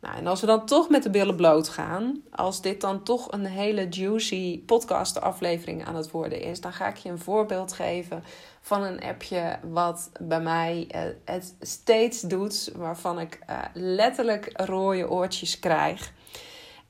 Nou, 0.05 0.17
en 0.17 0.27
als 0.27 0.41
we 0.41 0.47
dan 0.47 0.65
toch 0.65 0.89
met 0.89 1.03
de 1.03 1.09
billen 1.09 1.35
bloot 1.35 1.69
gaan, 1.69 2.21
als 2.31 2.61
dit 2.61 2.81
dan 2.81 3.03
toch 3.03 3.31
een 3.31 3.45
hele 3.45 3.87
juicy 3.89 4.63
podcast-aflevering 4.65 5.85
aan 5.85 5.95
het 5.95 6.11
worden 6.11 6.41
is, 6.41 6.61
dan 6.61 6.73
ga 6.73 6.87
ik 6.87 6.97
je 6.97 7.09
een 7.09 7.19
voorbeeld 7.19 7.73
geven 7.73 8.23
van 8.61 8.83
een 8.83 9.03
appje 9.03 9.59
wat 9.61 10.11
bij 10.19 10.41
mij 10.41 10.87
uh, 10.95 11.01
het 11.25 11.55
steeds 11.61 12.21
doet, 12.21 12.71
waarvan 12.75 13.19
ik 13.19 13.39
uh, 13.49 13.59
letterlijk 13.73 14.49
rode 14.53 15.09
oortjes 15.09 15.59
krijg. 15.59 16.13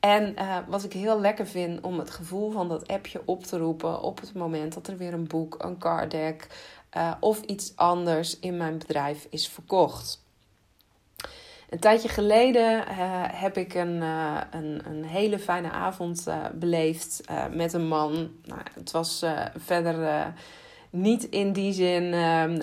En 0.05 0.35
uh, 0.39 0.57
wat 0.67 0.83
ik 0.83 0.93
heel 0.93 1.19
lekker 1.19 1.47
vind 1.47 1.81
om 1.81 1.99
het 1.99 2.09
gevoel 2.09 2.51
van 2.51 2.69
dat 2.69 2.87
appje 2.87 3.21
op 3.25 3.43
te 3.43 3.57
roepen 3.57 4.01
op 4.01 4.19
het 4.19 4.33
moment 4.33 4.73
dat 4.73 4.87
er 4.87 4.97
weer 4.97 5.13
een 5.13 5.27
boek, 5.27 5.55
een 5.63 5.77
card 5.77 6.11
deck 6.11 6.47
of 7.19 7.41
iets 7.41 7.75
anders 7.75 8.39
in 8.39 8.57
mijn 8.57 8.77
bedrijf 8.77 9.27
is 9.29 9.47
verkocht. 9.47 10.23
Een 11.69 11.79
tijdje 11.79 12.09
geleden 12.09 12.77
uh, 12.77 12.85
heb 13.27 13.57
ik 13.57 13.73
een, 13.73 14.01
een, 14.01 14.81
een, 14.85 15.03
hele 15.03 15.39
fijne 15.39 15.71
avond 15.71 16.27
beleefd 16.53 17.21
met 17.51 17.73
een 17.73 17.87
man. 17.87 18.31
Nou, 18.43 18.61
het 18.73 18.91
was 18.91 19.25
verder 19.55 20.33
niet 20.95 21.23
in 21.23 21.53
die 21.53 21.73
zin 21.73 22.13
ehm, 22.13 22.55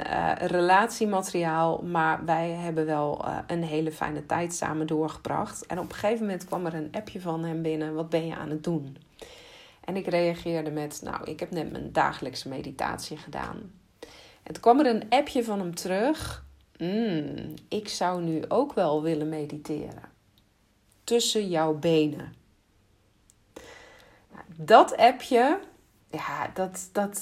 relatiemateriaal, 0.46 1.82
maar 1.82 2.24
wij 2.24 2.50
hebben 2.50 2.86
wel 2.86 3.24
een 3.46 3.62
hele 3.62 3.92
fijne 3.92 4.26
tijd 4.26 4.54
samen 4.54 4.86
doorgebracht. 4.86 5.66
En 5.66 5.78
op 5.78 5.88
een 5.88 5.94
gegeven 5.94 6.26
moment 6.26 6.44
kwam 6.44 6.66
er 6.66 6.74
een 6.74 6.92
appje 6.92 7.20
van 7.20 7.44
hem 7.44 7.62
binnen: 7.62 7.94
Wat 7.94 8.08
ben 8.08 8.26
je 8.26 8.36
aan 8.36 8.50
het 8.50 8.64
doen? 8.64 8.96
En 9.84 9.96
ik 9.96 10.06
reageerde 10.06 10.70
met: 10.70 11.00
Nou, 11.04 11.30
ik 11.30 11.40
heb 11.40 11.50
net 11.50 11.72
mijn 11.72 11.92
dagelijkse 11.92 12.48
meditatie 12.48 13.16
gedaan. 13.16 13.72
En 14.42 14.60
kwam 14.60 14.80
er 14.80 14.86
een 14.86 15.08
appje 15.08 15.44
van 15.44 15.58
hem 15.58 15.74
terug 15.74 16.44
mm, 16.78 17.54
ik 17.68 17.88
zou 17.88 18.22
nu 18.22 18.42
ook 18.48 18.72
wel 18.72 19.02
willen 19.02 19.28
mediteren. 19.28 20.10
Tussen 21.04 21.48
jouw 21.48 21.74
benen. 21.74 22.34
Nou, 24.32 24.44
dat 24.56 24.96
appje, 24.96 25.58
ja, 26.10 26.50
dat, 26.54 26.88
dat, 26.92 27.20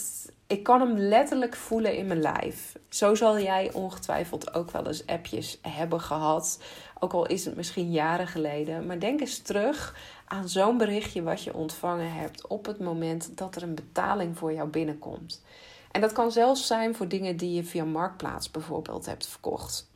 ik 0.50 0.62
kan 0.62 0.80
hem 0.80 0.96
letterlijk 0.96 1.56
voelen 1.56 1.96
in 1.96 2.06
mijn 2.06 2.20
lijf. 2.20 2.76
Zo 2.88 3.14
zal 3.14 3.38
jij 3.38 3.72
ongetwijfeld 3.72 4.54
ook 4.54 4.70
wel 4.70 4.86
eens 4.86 5.06
appjes 5.06 5.58
hebben 5.62 6.00
gehad. 6.00 6.60
Ook 6.98 7.12
al 7.12 7.26
is 7.26 7.44
het 7.44 7.56
misschien 7.56 7.90
jaren 7.90 8.26
geleden. 8.26 8.86
Maar 8.86 8.98
denk 8.98 9.20
eens 9.20 9.38
terug 9.38 9.96
aan 10.24 10.48
zo'n 10.48 10.78
berichtje 10.78 11.22
wat 11.22 11.42
je 11.42 11.54
ontvangen 11.54 12.12
hebt 12.12 12.46
op 12.46 12.66
het 12.66 12.78
moment 12.78 13.36
dat 13.38 13.56
er 13.56 13.62
een 13.62 13.74
betaling 13.74 14.38
voor 14.38 14.52
jou 14.52 14.68
binnenkomt. 14.68 15.44
En 15.90 16.00
dat 16.00 16.12
kan 16.12 16.32
zelfs 16.32 16.66
zijn 16.66 16.94
voor 16.94 17.08
dingen 17.08 17.36
die 17.36 17.54
je 17.54 17.64
via 17.64 17.84
Marktplaats 17.84 18.50
bijvoorbeeld 18.50 19.06
hebt 19.06 19.26
verkocht. 19.26 19.90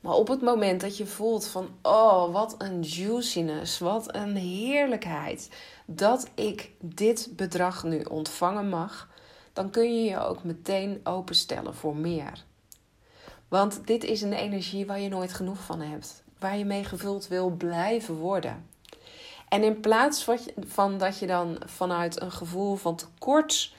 Maar 0.00 0.14
op 0.14 0.28
het 0.28 0.40
moment 0.40 0.80
dat 0.80 0.96
je 0.96 1.06
voelt 1.06 1.46
van, 1.46 1.68
oh, 1.82 2.32
wat 2.32 2.54
een 2.58 2.82
juiciness, 2.82 3.78
wat 3.78 4.14
een 4.14 4.36
heerlijkheid, 4.36 5.50
dat 5.86 6.30
ik 6.34 6.70
dit 6.80 7.28
bedrag 7.36 7.84
nu 7.84 8.02
ontvangen 8.02 8.68
mag, 8.68 9.07
dan 9.58 9.70
kun 9.70 9.94
je 9.94 10.10
je 10.10 10.18
ook 10.18 10.44
meteen 10.44 11.00
openstellen 11.04 11.74
voor 11.74 11.96
meer. 11.96 12.44
Want 13.48 13.86
dit 13.86 14.04
is 14.04 14.22
een 14.22 14.32
energie 14.32 14.86
waar 14.86 15.00
je 15.00 15.08
nooit 15.08 15.32
genoeg 15.32 15.58
van 15.58 15.80
hebt, 15.80 16.22
waar 16.38 16.56
je 16.56 16.64
mee 16.64 16.84
gevuld 16.84 17.28
wil 17.28 17.50
blijven 17.50 18.14
worden. 18.14 18.66
En 19.48 19.62
in 19.62 19.80
plaats 19.80 20.26
van 20.58 20.98
dat 20.98 21.18
je 21.18 21.26
dan 21.26 21.58
vanuit 21.64 22.20
een 22.20 22.32
gevoel 22.32 22.76
van 22.76 22.96
tekort 22.96 23.74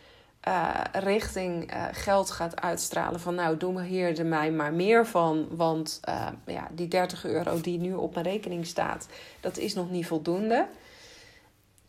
uh, 0.47 0.81
richting 0.91 1.73
uh, 1.73 1.85
geld 1.91 2.31
gaat 2.31 2.61
uitstralen. 2.61 3.19
Van 3.19 3.35
nou, 3.35 3.57
doe 3.57 3.73
me 3.73 3.83
hier 3.83 4.19
er 4.19 4.25
mij 4.25 4.51
maar 4.51 4.73
meer 4.73 5.05
van. 5.07 5.47
Want 5.49 5.99
uh, 6.09 6.27
ja, 6.45 6.67
die 6.71 6.87
30 6.87 7.25
euro 7.25 7.61
die 7.61 7.79
nu 7.79 7.93
op 7.93 8.13
mijn 8.13 8.25
rekening 8.25 8.65
staat, 8.65 9.07
dat 9.39 9.57
is 9.57 9.73
nog 9.73 9.89
niet 9.89 10.07
voldoende. 10.07 10.67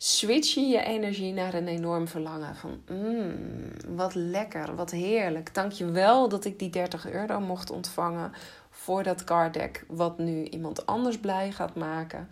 Switch 0.03 0.53
je 0.53 0.61
je 0.61 0.83
energie 0.83 1.33
naar 1.33 1.53
een 1.53 1.67
enorm 1.67 2.07
verlangen 2.07 2.55
van 2.55 2.81
mm, 2.89 3.71
wat 3.87 4.15
lekker, 4.15 4.75
wat 4.75 4.91
heerlijk. 4.91 5.53
Dank 5.53 5.71
je 5.71 5.85
wel 5.85 6.29
dat 6.29 6.45
ik 6.45 6.59
die 6.59 6.69
30 6.69 7.09
euro 7.09 7.39
mocht 7.39 7.69
ontvangen 7.69 8.31
voor 8.69 9.03
dat 9.03 9.23
card 9.23 9.53
deck. 9.53 9.85
Wat 9.87 10.17
nu 10.17 10.43
iemand 10.43 10.85
anders 10.85 11.19
blij 11.19 11.51
gaat 11.51 11.75
maken. 11.75 12.29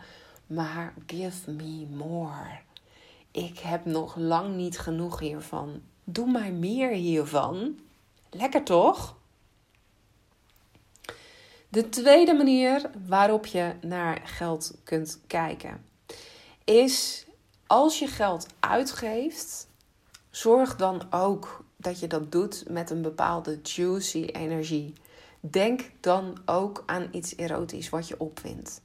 Maar 0.47 0.93
give 1.05 1.51
me 1.51 1.87
more. 1.89 2.59
Ik 3.31 3.59
heb 3.59 3.85
nog 3.85 4.15
lang 4.15 4.55
niet 4.55 4.79
genoeg 4.79 5.19
hiervan 5.19 5.81
doe 6.13 6.31
maar 6.31 6.53
meer 6.53 6.89
hiervan. 6.89 7.79
Lekker 8.29 8.63
toch? 8.63 9.17
De 11.69 11.89
tweede 11.89 12.33
manier 12.33 12.89
waarop 13.07 13.45
je 13.45 13.73
naar 13.81 14.21
geld 14.23 14.77
kunt 14.83 15.19
kijken 15.27 15.85
is 16.63 17.25
als 17.69 17.99
je 17.99 18.07
geld 18.07 18.47
uitgeeft, 18.59 19.67
zorg 20.29 20.75
dan 20.75 21.01
ook 21.09 21.63
dat 21.75 21.99
je 21.99 22.07
dat 22.07 22.31
doet 22.31 22.63
met 22.69 22.89
een 22.89 23.01
bepaalde 23.01 23.59
juicy 23.63 24.23
energie. 24.23 24.93
Denk 25.39 25.91
dan 25.99 26.37
ook 26.45 26.83
aan 26.85 27.07
iets 27.11 27.35
erotisch 27.35 27.89
wat 27.89 28.07
je 28.07 28.19
opwindt. 28.19 28.81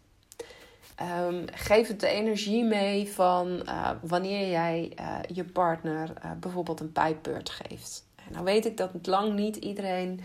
Um, 1.26 1.44
geef 1.52 1.88
het 1.88 2.00
de 2.00 2.06
energie 2.06 2.64
mee 2.64 3.12
van 3.12 3.62
uh, 3.66 3.90
wanneer 4.02 4.50
jij 4.50 4.92
uh, 5.00 5.18
je 5.36 5.44
partner 5.44 6.12
uh, 6.24 6.30
bijvoorbeeld 6.40 6.80
een 6.80 6.92
pijpbeurt 6.92 7.50
geeft. 7.50 8.04
En 8.16 8.32
nou 8.32 8.44
weet 8.44 8.66
ik 8.66 8.76
dat 8.76 8.92
het 8.92 9.06
lang 9.06 9.34
niet 9.34 9.56
iedereen 9.56 10.20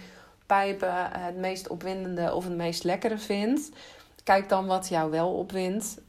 pijpen 0.45 1.11
het 1.11 1.37
meest 1.37 1.67
opwindende 1.67 2.33
of 2.33 2.43
het 2.43 2.55
meest 2.55 2.83
lekkere 2.83 3.17
vindt. 3.17 3.69
Kijk 4.23 4.49
dan 4.49 4.65
wat 4.65 4.89
jou 4.89 5.11
wel 5.11 5.33
opwindt. 5.33 6.01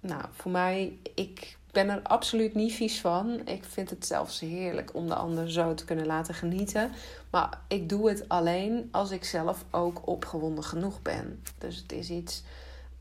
nou, 0.00 0.24
voor 0.32 0.50
mij, 0.50 0.98
ik 1.14 1.58
ben 1.72 1.88
er 1.88 2.00
absoluut 2.02 2.54
niet 2.54 2.72
vies 2.72 3.00
van. 3.00 3.40
Ik 3.46 3.64
vind 3.64 3.90
het 3.90 4.06
zelfs 4.06 4.40
heerlijk 4.40 4.94
om 4.94 5.06
de 5.06 5.14
ander 5.14 5.50
zo 5.50 5.74
te 5.74 5.84
kunnen 5.84 6.06
laten 6.06 6.34
genieten. 6.34 6.92
Maar 7.30 7.58
ik 7.68 7.88
doe 7.88 8.08
het 8.08 8.28
alleen 8.28 8.88
als 8.90 9.10
ik 9.10 9.24
zelf 9.24 9.64
ook 9.70 10.06
opgewonden 10.08 10.64
genoeg 10.64 11.02
ben. 11.02 11.42
Dus 11.58 11.76
het 11.76 11.92
is 11.92 12.10
iets 12.10 12.42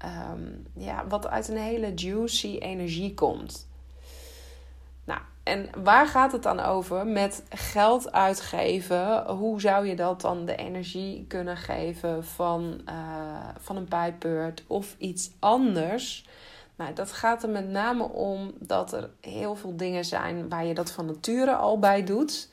um, 0.06 0.68
ja, 0.74 1.08
wat 1.08 1.28
uit 1.28 1.48
een 1.48 1.58
hele 1.58 1.94
juicy 1.94 2.58
energie 2.58 3.14
komt. 3.14 3.68
Nou, 5.04 5.22
en 5.44 5.70
waar 5.84 6.08
gaat 6.08 6.32
het 6.32 6.44
dan 6.44 6.60
over? 6.60 7.08
Met 7.08 7.44
geld 7.50 8.12
uitgeven. 8.12 9.26
Hoe 9.26 9.62
zou 9.62 9.88
je 9.88 9.96
dat 9.96 10.22
dan 10.22 10.46
de 10.46 10.56
energie 10.56 11.26
kunnen 11.28 11.58
geven 11.58 12.26
van, 12.26 12.82
uh, 12.90 12.94
van 13.60 13.76
een 13.76 13.88
pijpbeurt 13.88 14.64
of 14.68 14.96
iets 14.98 15.32
anders? 15.40 16.26
Nou, 16.80 16.94
dat 16.94 17.12
gaat 17.12 17.44
er 17.44 17.50
met 17.50 17.70
name 17.70 18.04
om 18.04 18.54
dat 18.60 18.94
er 18.94 19.10
heel 19.22 19.56
veel 19.56 19.78
dingen 19.78 20.06
zijn 20.06 20.50
waar 20.50 20.66
je 20.66 20.74
dat 20.74 20.92
van 20.92 21.06
nature 21.06 21.56
al 21.56 21.80
bij 21.80 22.04
doet. 22.04 22.50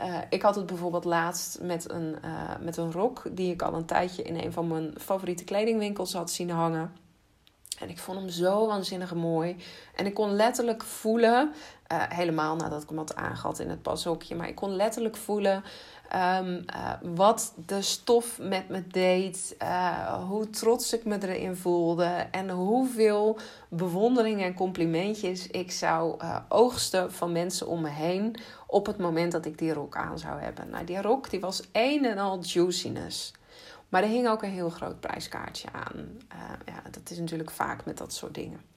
Uh, 0.00 0.18
ik 0.30 0.42
had 0.42 0.54
het 0.54 0.66
bijvoorbeeld 0.66 1.04
laatst 1.04 1.60
met 1.60 1.90
een, 1.90 2.16
uh, 2.24 2.50
met 2.60 2.76
een 2.76 2.92
rok 2.92 3.22
die 3.30 3.52
ik 3.52 3.62
al 3.62 3.74
een 3.74 3.84
tijdje 3.84 4.22
in 4.22 4.38
een 4.38 4.52
van 4.52 4.68
mijn 4.68 4.94
favoriete 5.00 5.44
kledingwinkels 5.44 6.12
had 6.12 6.30
zien 6.30 6.50
hangen. 6.50 6.92
En 7.78 7.88
ik 7.88 7.98
vond 7.98 8.18
hem 8.18 8.28
zo 8.28 8.66
waanzinnig 8.66 9.14
mooi. 9.14 9.56
En 9.94 10.06
ik 10.06 10.14
kon 10.14 10.30
letterlijk 10.30 10.82
voelen, 10.82 11.52
uh, 11.92 12.02
helemaal 12.08 12.56
nadat 12.56 12.82
ik 12.82 12.88
hem 12.88 12.98
had 12.98 13.16
aangehad 13.16 13.58
in 13.58 13.70
het 13.70 13.82
pashokje, 13.82 14.34
maar 14.34 14.48
ik 14.48 14.54
kon 14.54 14.76
letterlijk 14.76 15.16
voelen 15.16 15.64
um, 16.14 16.64
uh, 16.74 16.92
wat 17.02 17.54
de 17.66 17.82
stof 17.82 18.38
met 18.40 18.68
me 18.68 18.86
deed, 18.86 19.56
uh, 19.62 20.24
hoe 20.24 20.50
trots 20.50 20.92
ik 20.92 21.04
me 21.04 21.18
erin 21.28 21.56
voelde 21.56 22.26
en 22.30 22.50
hoeveel 22.50 23.38
bewondering 23.68 24.42
en 24.42 24.54
complimentjes 24.54 25.46
ik 25.46 25.72
zou 25.72 26.20
oogsten 26.48 27.12
van 27.12 27.32
mensen 27.32 27.66
om 27.66 27.80
me 27.80 27.88
heen 27.88 28.36
op 28.66 28.86
het 28.86 28.98
moment 28.98 29.32
dat 29.32 29.46
ik 29.46 29.58
die 29.58 29.72
rok 29.72 29.96
aan 29.96 30.18
zou 30.18 30.40
hebben. 30.40 30.70
Nou, 30.70 30.84
die 30.84 31.02
rok 31.02 31.30
die 31.30 31.40
was 31.40 31.62
een 31.72 32.04
en 32.04 32.18
al 32.18 32.38
juiciness. 32.42 33.32
Maar 33.88 34.02
er 34.02 34.08
hing 34.08 34.28
ook 34.28 34.42
een 34.42 34.50
heel 34.50 34.70
groot 34.70 35.00
prijskaartje 35.00 35.68
aan. 35.72 36.18
Ja, 36.64 36.82
dat 36.90 37.10
is 37.10 37.18
natuurlijk 37.18 37.50
vaak 37.50 37.84
met 37.84 37.98
dat 37.98 38.12
soort 38.12 38.34
dingen. 38.34 38.75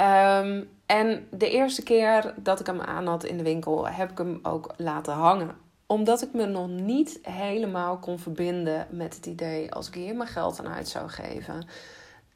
Um, 0.00 0.68
en 0.86 1.26
de 1.30 1.50
eerste 1.50 1.82
keer 1.82 2.34
dat 2.36 2.60
ik 2.60 2.66
hem 2.66 2.80
aan 2.80 3.06
had 3.06 3.24
in 3.24 3.36
de 3.36 3.42
winkel, 3.42 3.88
heb 3.88 4.10
ik 4.10 4.18
hem 4.18 4.38
ook 4.42 4.74
laten 4.76 5.12
hangen. 5.12 5.56
Omdat 5.86 6.22
ik 6.22 6.32
me 6.32 6.46
nog 6.46 6.68
niet 6.68 7.18
helemaal 7.22 7.98
kon 7.98 8.18
verbinden 8.18 8.86
met 8.90 9.14
het 9.14 9.26
idee, 9.26 9.72
als 9.72 9.88
ik 9.88 9.94
hier 9.94 10.16
mijn 10.16 10.28
geld 10.28 10.58
aan 10.58 10.72
uit 10.72 10.88
zou 10.88 11.08
geven, 11.08 11.66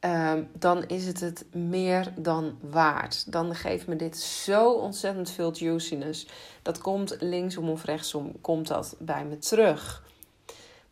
Ehm, 0.03 0.43
dan 0.59 0.85
is 0.87 1.07
het 1.07 1.21
het 1.21 1.45
meer 1.55 2.13
dan 2.17 2.59
waard. 2.61 3.33
Dan 3.33 3.55
geeft 3.55 3.87
me 3.87 3.97
dit 3.97 4.19
zo 4.19 4.73
ontzettend 4.73 5.31
veel 5.31 5.53
juiciness. 5.53 6.27
Dat 6.63 6.79
komt 6.79 7.17
linksom 7.21 7.69
of 7.69 7.85
rechtsom, 7.85 8.41
komt 8.41 8.69
dat 8.69 8.97
bij 8.99 9.25
me 9.25 9.39
terug. 9.39 10.05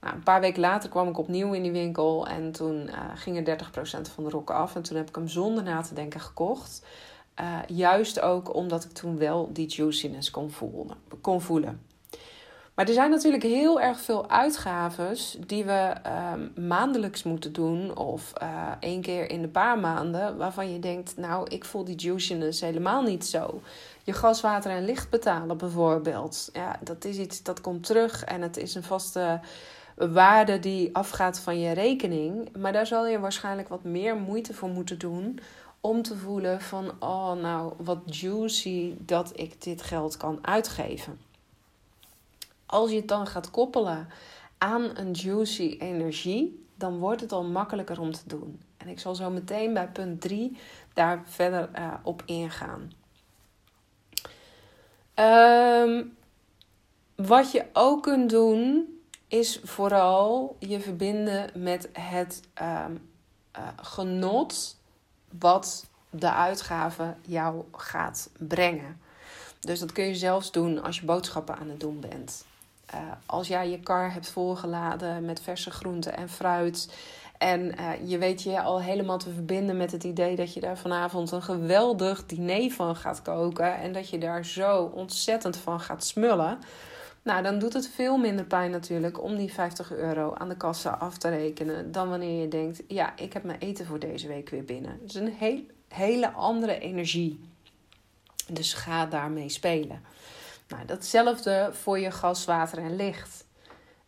Nou, 0.01 0.15
een 0.15 0.23
paar 0.23 0.41
weken 0.41 0.61
later 0.61 0.89
kwam 0.89 1.09
ik 1.09 1.19
opnieuw 1.19 1.53
in 1.53 1.63
die 1.63 1.73
winkel 1.73 2.27
en 2.27 2.53
toen 2.53 2.87
uh, 2.87 2.95
ging 3.15 3.49
er 3.49 3.59
30% 3.59 4.13
van 4.15 4.25
de 4.25 4.31
rok 4.31 4.51
af. 4.51 4.75
En 4.75 4.83
toen 4.83 4.97
heb 4.97 5.09
ik 5.09 5.15
hem 5.15 5.29
zonder 5.29 5.63
na 5.63 5.81
te 5.83 5.95
denken 5.95 6.21
gekocht. 6.21 6.87
Uh, 7.41 7.59
juist 7.67 8.21
ook 8.21 8.55
omdat 8.55 8.85
ik 8.85 8.93
toen 8.93 9.19
wel 9.19 9.53
die 9.53 9.69
juiciness 9.69 10.31
kon 10.31 10.51
voelen. 10.51 10.97
Kon 11.21 11.41
voelen. 11.41 11.81
Maar 12.75 12.89
er 12.89 12.95
zijn 12.95 13.11
natuurlijk 13.11 13.43
heel 13.43 13.81
erg 13.81 14.01
veel 14.01 14.31
uitgaves 14.31 15.37
die 15.47 15.65
we 15.65 15.93
uh, 16.07 16.65
maandelijks 16.65 17.23
moeten 17.23 17.53
doen 17.53 17.97
of 17.97 18.33
uh, 18.43 18.71
één 18.81 19.01
keer 19.01 19.31
in 19.31 19.43
de 19.43 19.49
paar 19.49 19.79
maanden, 19.79 20.37
waarvan 20.37 20.73
je 20.73 20.79
denkt, 20.79 21.17
nou, 21.17 21.49
ik 21.49 21.65
voel 21.65 21.85
die 21.85 21.97
juiciness 21.97 22.61
helemaal 22.61 23.03
niet 23.03 23.27
zo. 23.27 23.61
Je 24.03 24.13
gas, 24.13 24.41
water 24.41 24.71
en 24.71 24.85
licht 24.85 25.11
betalen 25.11 25.57
bijvoorbeeld. 25.57 26.51
Ja, 26.53 26.79
dat 26.81 27.05
is 27.05 27.17
iets 27.17 27.43
dat 27.43 27.61
komt 27.61 27.87
terug 27.87 28.25
en 28.25 28.43
het 28.43 28.57
is 28.57 28.75
een 28.75 28.83
vaste 28.83 29.41
waarde 29.95 30.59
die 30.59 30.95
afgaat 30.95 31.41
van 31.41 31.61
je 31.61 31.73
rekening. 31.73 32.57
Maar 32.57 32.73
daar 32.73 32.87
zal 32.87 33.07
je 33.07 33.19
waarschijnlijk 33.19 33.69
wat 33.69 33.85
meer 33.85 34.17
moeite 34.17 34.55
voor 34.55 34.69
moeten 34.69 34.99
doen 34.99 35.41
om 35.81 36.03
te 36.03 36.17
voelen 36.17 36.61
van, 36.61 36.93
oh 36.99 37.33
nou, 37.33 37.73
wat 37.77 37.99
juicy 38.05 38.95
dat 38.99 39.33
ik 39.35 39.63
dit 39.63 39.83
geld 39.83 40.17
kan 40.17 40.39
uitgeven. 40.43 41.19
Als 42.67 42.91
je 42.91 42.97
het 42.97 43.09
dan 43.09 43.27
gaat 43.27 43.51
koppelen 43.51 44.09
aan 44.59 44.91
een 44.95 45.13
juicy 45.13 45.77
energie, 45.79 46.67
dan 46.75 46.99
wordt 46.99 47.21
het 47.21 47.33
al 47.33 47.45
makkelijker 47.45 48.01
om 48.01 48.13
te 48.13 48.23
doen. 48.27 48.61
En 48.77 48.89
ik 48.89 48.99
zal 48.99 49.15
zo 49.15 49.31
meteen 49.31 49.75
bij 49.75 49.89
punt 49.89 50.21
3 50.21 50.57
daar 50.95 51.23
verder 51.25 51.69
uh, 51.79 51.95
op 52.03 52.23
ingaan. 52.27 52.93
Um, 55.15 56.17
wat 57.15 57.53
je 57.53 57.65
ook 57.73 58.03
kunt 58.03 58.31
doen, 58.31 59.00
is 59.31 59.61
vooral 59.65 60.57
je 60.59 60.81
verbinden 60.81 61.51
met 61.55 61.89
het 61.93 62.41
um, 62.63 63.11
uh, 63.59 63.69
genot 63.77 64.77
wat 65.39 65.87
de 66.11 66.33
uitgave 66.33 67.15
jou 67.27 67.65
gaat 67.73 68.31
brengen. 68.39 69.01
Dus 69.61 69.81
dat 69.81 69.93
kun 69.93 70.05
je 70.05 70.15
zelfs 70.15 70.53
doen 70.53 70.83
als 70.83 70.99
je 70.99 71.05
boodschappen 71.05 71.57
aan 71.57 71.69
het 71.69 71.81
doen 71.81 72.01
bent. 72.01 72.45
Uh, 72.95 73.01
als 73.27 73.49
jij 73.49 73.71
je 73.71 73.81
kar 73.81 74.13
hebt 74.13 74.31
volgeladen 74.31 75.25
met 75.25 75.41
verse 75.41 75.71
groenten 75.71 76.17
en 76.17 76.29
fruit. 76.29 76.95
En 77.39 77.61
uh, 77.61 78.09
je 78.11 78.19
weet 78.19 78.43
je 78.43 78.63
al 78.63 78.81
helemaal 78.81 79.19
te 79.19 79.33
verbinden 79.33 79.77
met 79.77 79.93
het 79.93 80.05
idee 80.05 80.37
dat 80.37 80.55
je 80.55 80.61
daar 80.61 80.79
vanavond 80.79 81.31
een 81.31 81.43
geweldig 81.43 82.27
diner 82.27 82.71
van 82.71 82.97
gaat 82.97 83.23
koken. 83.23 83.77
En 83.77 83.93
dat 83.93 84.09
je 84.09 84.19
daar 84.19 84.45
zo 84.45 84.91
ontzettend 84.95 85.57
van 85.57 85.81
gaat 85.81 86.05
smullen. 86.05 86.59
Nou, 87.23 87.43
dan 87.43 87.59
doet 87.59 87.73
het 87.73 87.89
veel 87.89 88.17
minder 88.17 88.45
pijn 88.45 88.71
natuurlijk 88.71 89.23
om 89.23 89.37
die 89.37 89.53
50 89.53 89.93
euro 89.93 90.35
aan 90.35 90.49
de 90.49 90.57
kassa 90.57 90.91
af 90.91 91.19
te 91.19 91.29
rekenen. 91.29 91.93
Dan 91.93 92.09
wanneer 92.09 92.41
je 92.41 92.49
denkt, 92.49 92.83
ja, 92.89 93.17
ik 93.17 93.33
heb 93.33 93.45
mijn 93.45 93.59
eten 93.59 93.87
voor 93.87 93.99
deze 93.99 94.29
week 94.29 94.49
weer 94.49 94.65
binnen. 94.65 94.99
Het 95.01 95.09
is 95.09 95.15
een 95.15 95.33
heel, 95.33 95.61
hele 95.89 96.31
andere 96.31 96.79
energie. 96.79 97.41
Dus 98.49 98.73
ga 98.73 99.07
daarmee 99.07 99.49
spelen. 99.49 100.03
Nou, 100.69 100.85
datzelfde 100.87 101.71
voor 101.73 101.99
je 101.99 102.11
gas, 102.11 102.45
water 102.45 102.79
en 102.79 102.97
licht. 102.97 103.45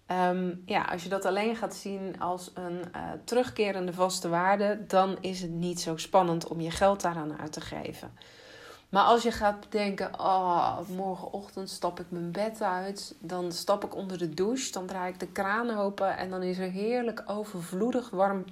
Um, 0.07 0.63
ja, 0.67 0.83
als 0.83 1.03
je 1.03 1.09
dat 1.09 1.25
alleen 1.25 1.57
gaat 1.57 1.75
zien 1.75 2.21
als 2.21 2.51
een 2.55 2.81
uh, 2.97 3.03
terugkerende 3.25 3.93
vaste 3.93 4.29
waarde, 4.29 4.85
dan 4.87 5.17
is 5.21 5.41
het 5.41 5.51
niet 5.51 5.81
zo 5.81 5.97
spannend 5.97 6.49
om 6.49 6.61
je 6.61 6.71
geld 6.71 7.01
daaraan 7.01 7.39
uit 7.39 7.53
te 7.53 7.61
geven. 7.61 8.13
Maar 8.93 9.05
als 9.05 9.23
je 9.23 9.31
gaat 9.31 9.67
denken, 9.69 10.21
oh, 10.21 10.79
morgenochtend 10.97 11.71
stap 11.71 12.01
ik 12.01 12.07
mijn 12.09 12.33
bed 12.33 12.63
uit, 12.63 13.15
dan 13.19 13.53
stap 13.53 13.85
ik 13.85 13.95
onder 13.95 14.19
de 14.19 14.35
douche, 14.35 14.73
dan 14.73 14.87
draai 14.87 15.13
ik 15.13 15.21
de 15.21 15.27
kraan 15.27 15.71
open 15.71 16.17
en 16.17 16.31
dan 16.31 16.43
is 16.43 16.59
er 16.59 16.71
heerlijk 16.71 17.23
overvloedig 17.27 18.11
warm, 18.11 18.45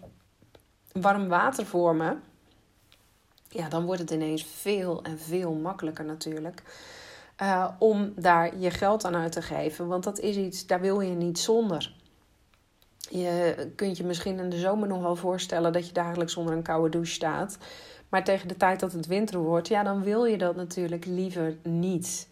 warm 0.93 1.29
water 1.29 1.67
voor 1.67 1.95
me. 1.95 2.17
Ja, 3.49 3.69
dan 3.69 3.85
wordt 3.85 4.01
het 4.01 4.11
ineens 4.11 4.45
veel 4.45 5.03
en 5.03 5.19
veel 5.19 5.53
makkelijker 5.53 6.05
natuurlijk. 6.05 6.63
Uh, 7.43 7.69
om 7.79 8.13
daar 8.17 8.59
je 8.59 8.71
geld 8.71 9.05
aan 9.05 9.17
uit 9.17 9.33
te 9.33 9.43
geven. 9.43 9.87
Want 9.87 10.05
dat 10.05 10.19
is 10.19 10.37
iets, 10.37 10.67
daar 10.67 10.81
wil 10.81 11.01
je 11.01 11.15
niet 11.15 11.39
zonder. 11.39 11.95
Je 13.11 13.71
kunt 13.77 13.97
je 13.97 14.05
misschien 14.05 14.39
in 14.39 14.51
de 14.51 14.59
zomer 14.59 14.89
nog 14.89 15.03
wel 15.03 15.17
voorstellen 15.17 15.73
dat 15.73 15.87
je 15.87 15.93
dagelijks 15.93 16.37
onder 16.37 16.55
een 16.55 16.63
koude 16.63 16.89
douche 16.89 17.13
staat. 17.13 17.59
Maar 18.11 18.25
tegen 18.25 18.49
de 18.49 18.57
tijd 18.57 18.81
dat 18.81 18.93
het 18.93 19.07
winter 19.07 19.39
wordt, 19.39 19.69
ja, 19.69 19.83
dan 19.83 20.03
wil 20.03 20.25
je 20.25 20.39
dat 20.39 20.57
natuurlijk 20.57 21.05
liever 21.05 21.57
niet. 21.63 22.29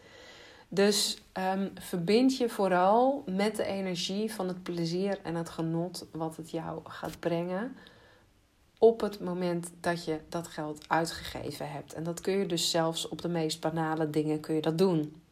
Dus 0.68 1.18
um, 1.54 1.70
verbind 1.74 2.36
je 2.36 2.48
vooral 2.48 3.22
met 3.26 3.56
de 3.56 3.64
energie 3.64 4.32
van 4.32 4.48
het 4.48 4.62
plezier 4.62 5.18
en 5.22 5.34
het 5.34 5.48
genot 5.48 6.06
wat 6.12 6.36
het 6.36 6.50
jou 6.50 6.80
gaat 6.84 7.20
brengen 7.20 7.76
op 8.78 9.00
het 9.00 9.20
moment 9.20 9.70
dat 9.80 10.04
je 10.04 10.20
dat 10.28 10.48
geld 10.48 10.84
uitgegeven 10.88 11.70
hebt. 11.70 11.94
En 11.94 12.02
dat 12.02 12.20
kun 12.20 12.32
je 12.32 12.46
dus 12.46 12.70
zelfs 12.70 13.08
op 13.08 13.22
de 13.22 13.28
meest 13.28 13.60
banale 13.60 14.10
dingen 14.10 14.40
kun 14.40 14.54
je 14.54 14.60
dat 14.60 14.78
doen. 14.78 15.22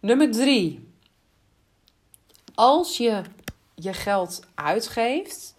Nummer 0.00 0.30
drie. 0.30 0.88
Als 2.54 2.96
je 2.96 3.22
je 3.74 3.92
geld 3.92 4.42
uitgeeft, 4.54 5.54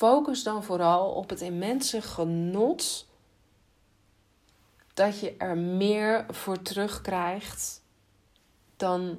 focus 0.00 0.42
dan 0.42 0.64
vooral 0.64 1.10
op 1.10 1.28
het 1.28 1.40
immense 1.40 2.02
genot 2.02 3.06
dat 4.94 5.20
je 5.20 5.36
er 5.36 5.56
meer 5.56 6.26
voor 6.28 6.62
terugkrijgt 6.62 7.82
dan 8.76 9.18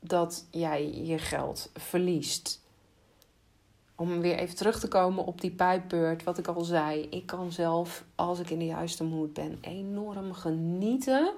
dat 0.00 0.46
jij 0.50 0.92
je 0.92 1.18
geld 1.18 1.70
verliest 1.74 2.60
om 3.96 4.20
weer 4.20 4.36
even 4.36 4.56
terug 4.56 4.80
te 4.80 4.88
komen 4.88 5.24
op 5.24 5.40
die 5.40 5.50
pijpbeurt, 5.50 6.22
wat 6.24 6.38
ik 6.38 6.46
al 6.46 6.64
zei. 6.64 7.00
Ik 7.10 7.26
kan 7.26 7.52
zelf, 7.52 8.04
als 8.14 8.38
ik 8.38 8.50
in 8.50 8.58
de 8.58 8.66
juiste 8.66 9.04
moed 9.04 9.32
ben, 9.32 9.58
enorm 9.60 10.32
genieten 10.32 11.32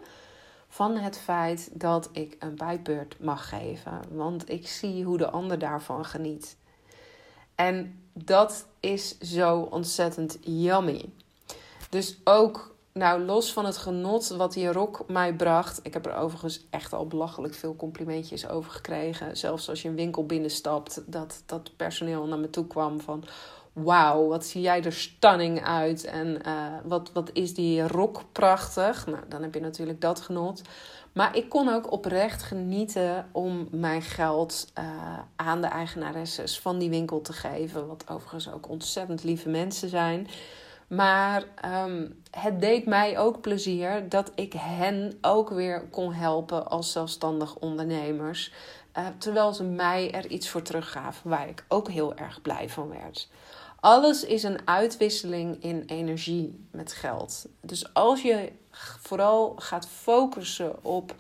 van 0.69 0.97
het 0.97 1.19
feit 1.19 1.81
dat 1.81 2.09
ik 2.13 2.37
een 2.39 2.55
pijpbeurt 2.55 3.21
mag 3.21 3.49
geven. 3.49 4.01
Want 4.11 4.49
ik 4.49 4.69
zie 4.69 5.05
hoe 5.05 5.19
de 5.19 5.31
ander 5.31 5.59
daarvan 5.59 6.05
geniet. 6.05 6.59
En 7.61 8.01
dat 8.13 8.67
is 8.81 9.19
zo 9.19 9.69
ontzettend 9.71 10.39
yummy. 10.41 11.13
Dus 11.91 12.17
ook 12.25 12.75
nou, 12.93 13.23
los 13.25 13.53
van 13.53 13.65
het 13.65 13.77
genot 13.77 14.29
wat 14.29 14.53
die 14.53 14.73
rok 14.73 15.05
mij 15.09 15.35
bracht. 15.35 15.81
Ik 15.83 15.93
heb 15.93 16.07
er 16.07 16.15
overigens 16.15 16.67
echt 16.71 16.93
al 16.93 17.07
belachelijk 17.07 17.55
veel 17.55 17.77
complimentjes 17.77 18.49
over 18.49 18.71
gekregen. 18.71 19.37
Zelfs 19.37 19.69
als 19.69 19.83
je 19.83 19.89
een 19.89 19.95
winkel 19.95 20.27
binnenstapt, 20.27 21.03
dat 21.07 21.43
dat 21.47 21.77
personeel 21.77 22.27
naar 22.27 22.39
me 22.39 22.51
toe 22.51 22.67
kwam 22.67 23.01
van... 23.01 23.25
Wauw, 23.73 24.27
wat 24.27 24.45
zie 24.45 24.61
jij 24.61 24.85
er 24.85 24.93
stunning 24.93 25.65
uit. 25.65 26.05
En 26.05 26.39
uh, 26.47 26.67
wat, 26.85 27.11
wat 27.13 27.31
is 27.33 27.55
die 27.55 27.89
rok 27.89 28.23
prachtig. 28.33 29.07
Nou, 29.07 29.23
dan 29.29 29.43
heb 29.43 29.55
je 29.55 29.61
natuurlijk 29.61 30.01
dat 30.01 30.21
genot. 30.21 30.63
Maar 31.13 31.37
ik 31.37 31.49
kon 31.49 31.69
ook 31.69 31.93
oprecht 31.93 32.43
genieten 32.43 33.29
om 33.33 33.69
mijn 33.71 34.03
geld 34.03 34.73
uh, 34.79 35.19
aan 35.37 35.61
de 35.61 35.67
eigenaresses 35.67 36.61
van 36.61 36.79
die 36.79 36.91
winkel 36.91 37.21
te 37.21 37.33
geven. 37.33 37.87
Wat 37.87 38.05
overigens 38.09 38.51
ook 38.51 38.69
ontzettend 38.69 39.25
lieve 39.25 39.49
mensen 39.49 39.89
zijn. 39.89 40.29
Maar 40.89 41.45
um, 41.85 42.23
het 42.31 42.61
deed 42.61 42.87
mij 42.87 43.19
ook 43.19 43.41
plezier 43.41 44.09
dat 44.09 44.33
ik 44.35 44.53
hen 44.53 45.19
ook 45.21 45.51
weer 45.51 45.89
kon 45.91 46.13
helpen 46.13 46.67
als 46.71 46.93
zelfstandig 46.93 47.57
ondernemers. 47.57 48.53
Uh, 48.99 49.07
terwijl 49.19 49.53
ze 49.53 49.65
mij 49.65 50.13
er 50.13 50.27
iets 50.27 50.49
voor 50.49 50.63
teruggaven 50.63 51.31
waar 51.31 51.49
ik 51.49 51.65
ook 51.69 51.89
heel 51.89 52.15
erg 52.15 52.43
blij 52.43 52.69
van 52.69 52.89
werd. 52.89 53.29
Alles 53.81 54.25
is 54.25 54.43
een 54.43 54.59
uitwisseling 54.65 55.63
in 55.63 55.83
energie 55.87 56.67
met 56.71 56.93
geld. 56.93 57.47
Dus 57.61 57.95
als 57.95 58.23
je 58.23 58.53
vooral 59.01 59.55
gaat 59.57 59.89
focussen 59.89 60.85
op. 60.85 61.15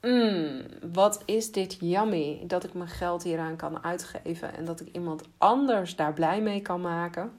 Mm, 0.00 0.62
wat 0.92 1.22
is 1.24 1.52
dit 1.52 1.76
yummy 1.80 2.44
dat 2.46 2.64
ik 2.64 2.74
mijn 2.74 2.88
geld 2.88 3.22
hieraan 3.22 3.56
kan 3.56 3.84
uitgeven 3.84 4.54
en 4.54 4.64
dat 4.64 4.80
ik 4.80 4.88
iemand 4.92 5.22
anders 5.38 5.96
daar 5.96 6.12
blij 6.12 6.40
mee 6.40 6.60
kan 6.60 6.80
maken 6.80 7.32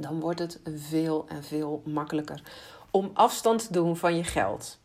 dan 0.00 0.20
wordt 0.20 0.38
het 0.38 0.60
veel 0.76 1.24
en 1.28 1.44
veel 1.44 1.82
makkelijker 1.84 2.42
om 2.90 3.10
afstand 3.14 3.66
te 3.66 3.72
doen 3.72 3.96
van 3.96 4.16
je 4.16 4.24
geld. 4.24 4.78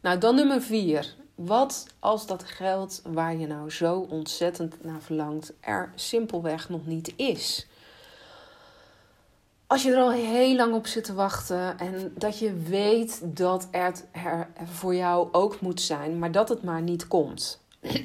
Nou, 0.00 0.18
dan 0.18 0.34
nummer 0.34 0.62
vier. 0.62 1.14
Wat 1.34 1.86
als 1.98 2.26
dat 2.26 2.44
geld 2.44 3.02
waar 3.04 3.36
je 3.36 3.46
nou 3.46 3.70
zo 3.70 4.06
ontzettend 4.10 4.84
naar 4.84 5.00
verlangt 5.00 5.52
er 5.60 5.92
simpelweg 5.94 6.68
nog 6.68 6.86
niet 6.86 7.12
is? 7.16 7.66
Als 9.70 9.82
je 9.82 9.90
er 9.90 9.98
al 9.98 10.10
heel 10.10 10.56
lang 10.56 10.74
op 10.74 10.86
zit 10.86 11.04
te 11.04 11.14
wachten 11.14 11.78
en 11.78 12.12
dat 12.16 12.38
je 12.38 12.54
weet 12.54 13.20
dat 13.36 13.68
het 13.70 14.06
er 14.12 14.48
voor 14.64 14.94
jou 14.94 15.28
ook 15.32 15.60
moet 15.60 15.80
zijn, 15.80 16.18
maar 16.18 16.32
dat 16.32 16.48
het 16.48 16.62
maar 16.62 16.82
niet 16.82 17.08
komt. 17.08 17.60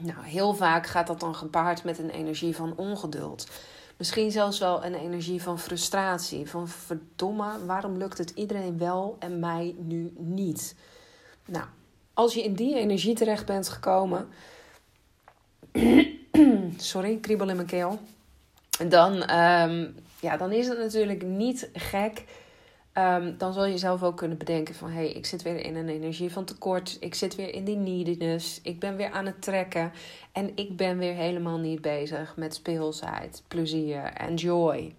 Nou, 0.00 0.24
heel 0.24 0.54
vaak 0.54 0.86
gaat 0.86 1.06
dat 1.06 1.20
dan 1.20 1.34
gepaard 1.34 1.84
met 1.84 1.98
een 1.98 2.10
energie 2.10 2.56
van 2.56 2.76
ongeduld. 2.76 3.48
Misschien 3.96 4.30
zelfs 4.30 4.58
wel 4.58 4.84
een 4.84 4.94
energie 4.94 5.42
van 5.42 5.58
frustratie. 5.58 6.50
Van 6.50 6.68
verdomme, 6.68 7.64
waarom 7.66 7.96
lukt 7.96 8.18
het 8.18 8.30
iedereen 8.30 8.78
wel 8.78 9.16
en 9.18 9.38
mij 9.38 9.74
nu 9.78 10.12
niet? 10.16 10.74
Nou, 11.44 11.64
als 12.14 12.34
je 12.34 12.42
in 12.42 12.54
die 12.54 12.76
energie 12.76 13.14
terecht 13.14 13.46
bent 13.46 13.68
gekomen. 13.68 14.28
Sorry, 16.76 17.16
kriebel 17.16 17.48
in 17.48 17.56
mijn 17.56 17.68
keel. 17.68 17.98
Dan, 18.88 19.30
um, 19.30 19.94
ja, 20.20 20.36
dan 20.36 20.52
is 20.52 20.68
het 20.68 20.78
natuurlijk 20.78 21.22
niet 21.22 21.70
gek 21.72 22.24
Ehm, 22.98 23.32
dan 23.36 23.52
zal 23.52 23.64
je 23.64 23.78
zelf 23.78 24.02
ook 24.02 24.16
kunnen 24.16 24.38
bedenken 24.38 24.74
van... 24.74 24.88
hé, 24.88 24.94
hey, 24.94 25.12
ik 25.12 25.26
zit 25.26 25.42
weer 25.42 25.64
in 25.64 25.76
een 25.76 25.88
energie 25.88 26.32
van 26.32 26.44
tekort. 26.44 26.96
Ik 27.00 27.14
zit 27.14 27.34
weer 27.34 27.54
in 27.54 27.64
die 27.64 27.76
neediness. 27.76 28.60
Ik 28.62 28.80
ben 28.80 28.96
weer 28.96 29.10
aan 29.10 29.26
het 29.26 29.42
trekken. 29.42 29.92
En 30.32 30.52
ik 30.54 30.76
ben 30.76 30.98
weer 30.98 31.14
helemaal 31.14 31.58
niet 31.58 31.80
bezig 31.80 32.36
met 32.36 32.54
speelsheid, 32.54 33.42
plezier 33.48 34.02
en 34.02 34.34
joy. 34.34 34.94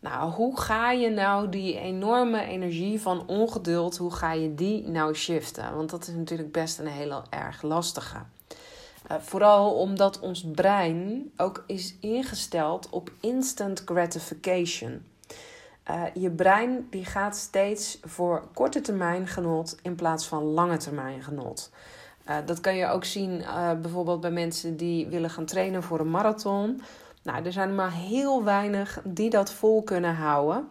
Nou, 0.00 0.32
hoe 0.32 0.60
ga 0.60 0.92
je 0.92 1.10
nou 1.10 1.48
die 1.48 1.78
enorme 1.78 2.44
energie 2.44 3.00
van 3.00 3.26
ongeduld... 3.26 3.96
hoe 3.96 4.12
ga 4.12 4.32
je 4.32 4.54
die 4.54 4.88
nou 4.88 5.14
shiften? 5.14 5.76
Want 5.76 5.90
dat 5.90 6.08
is 6.08 6.14
natuurlijk 6.14 6.52
best 6.52 6.78
een 6.78 6.86
hele 6.86 7.22
erg 7.30 7.62
lastige. 7.62 8.18
Uh, 9.10 9.16
vooral 9.20 9.74
omdat 9.74 10.20
ons 10.20 10.46
brein 10.54 11.30
ook 11.36 11.64
is 11.66 11.96
ingesteld 12.00 12.88
op 12.90 13.10
instant 13.20 13.82
gratification... 13.84 15.06
Uh, 15.90 16.02
je 16.14 16.30
brein 16.30 16.86
die 16.90 17.04
gaat 17.04 17.36
steeds 17.36 17.98
voor 18.02 18.48
korte 18.54 18.80
termijn 18.80 19.26
genot 19.26 19.78
in 19.82 19.94
plaats 19.94 20.26
van 20.26 20.42
lange 20.42 20.76
termijn 20.76 21.22
genot. 21.22 21.70
Uh, 22.28 22.36
dat 22.46 22.60
kan 22.60 22.76
je 22.76 22.86
ook 22.86 23.04
zien 23.04 23.44
bijvoorbeeld 23.82 24.20
bij 24.20 24.30
mensen 24.30 24.76
die 24.76 25.06
willen 25.06 25.30
gaan 25.30 25.44
trainen 25.44 25.82
voor 25.82 26.00
een 26.00 26.10
marathon. 26.10 26.82
Nou, 27.22 27.44
er 27.44 27.52
zijn 27.52 27.74
maar 27.74 27.92
heel 27.92 28.44
weinig 28.44 29.00
die 29.04 29.30
dat 29.30 29.50
vol 29.50 29.82
kunnen 29.82 30.14
houden. 30.14 30.68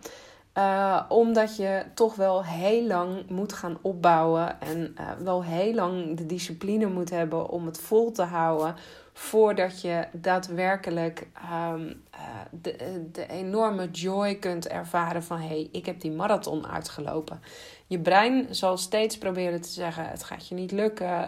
Omdat 1.09 1.55
je 1.55 1.85
toch 1.93 2.15
wel 2.15 2.43
heel 2.43 2.83
lang 2.87 3.29
moet 3.29 3.53
gaan 3.53 3.77
opbouwen 3.81 4.61
en 4.61 4.95
wel 5.19 5.43
heel 5.43 5.73
lang 5.73 6.17
de 6.17 6.25
discipline 6.25 6.85
moet 6.85 7.09
hebben 7.09 7.49
om 7.49 7.65
het 7.65 7.79
vol 7.79 8.11
te 8.11 8.23
houden 8.23 8.75
voordat 9.13 9.81
je 9.81 10.07
daadwerkelijk 10.11 11.27
um, 11.73 12.03
de, 12.51 13.07
de 13.11 13.27
enorme 13.27 13.89
joy 13.91 14.35
kunt 14.35 14.67
ervaren 14.67 15.23
van 15.23 15.39
hé, 15.39 15.47
hey, 15.47 15.69
ik 15.71 15.85
heb 15.85 16.01
die 16.01 16.11
marathon 16.11 16.67
uitgelopen. 16.67 17.41
Je 17.87 17.99
brein 17.99 18.55
zal 18.55 18.77
steeds 18.77 19.17
proberen 19.17 19.61
te 19.61 19.69
zeggen: 19.69 20.09
het 20.09 20.23
gaat 20.23 20.47
je 20.47 20.55
niet 20.55 20.71
lukken, 20.71 21.27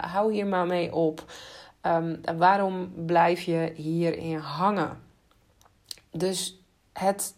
hou 0.00 0.32
hier 0.32 0.46
maar 0.46 0.66
mee 0.66 0.94
op. 0.94 1.24
Um, 1.82 2.20
waarom 2.36 2.92
blijf 3.06 3.40
je 3.40 3.72
hierin 3.74 4.38
hangen? 4.38 5.00
Dus 6.10 6.60
het 6.92 7.34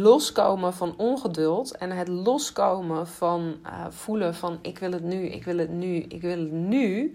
loskomen 0.00 0.74
van 0.74 0.94
ongeduld 0.96 1.76
en 1.76 1.90
het 1.90 2.08
loskomen 2.08 3.06
van 3.06 3.56
uh, 3.66 3.86
voelen 3.88 4.34
van 4.34 4.58
ik 4.62 4.78
wil 4.78 4.92
het 4.92 5.02
nu, 5.02 5.26
ik 5.26 5.44
wil 5.44 5.58
het 5.58 5.70
nu, 5.70 5.96
ik 5.96 6.20
wil 6.20 6.38
het 6.38 6.52
nu 6.52 7.12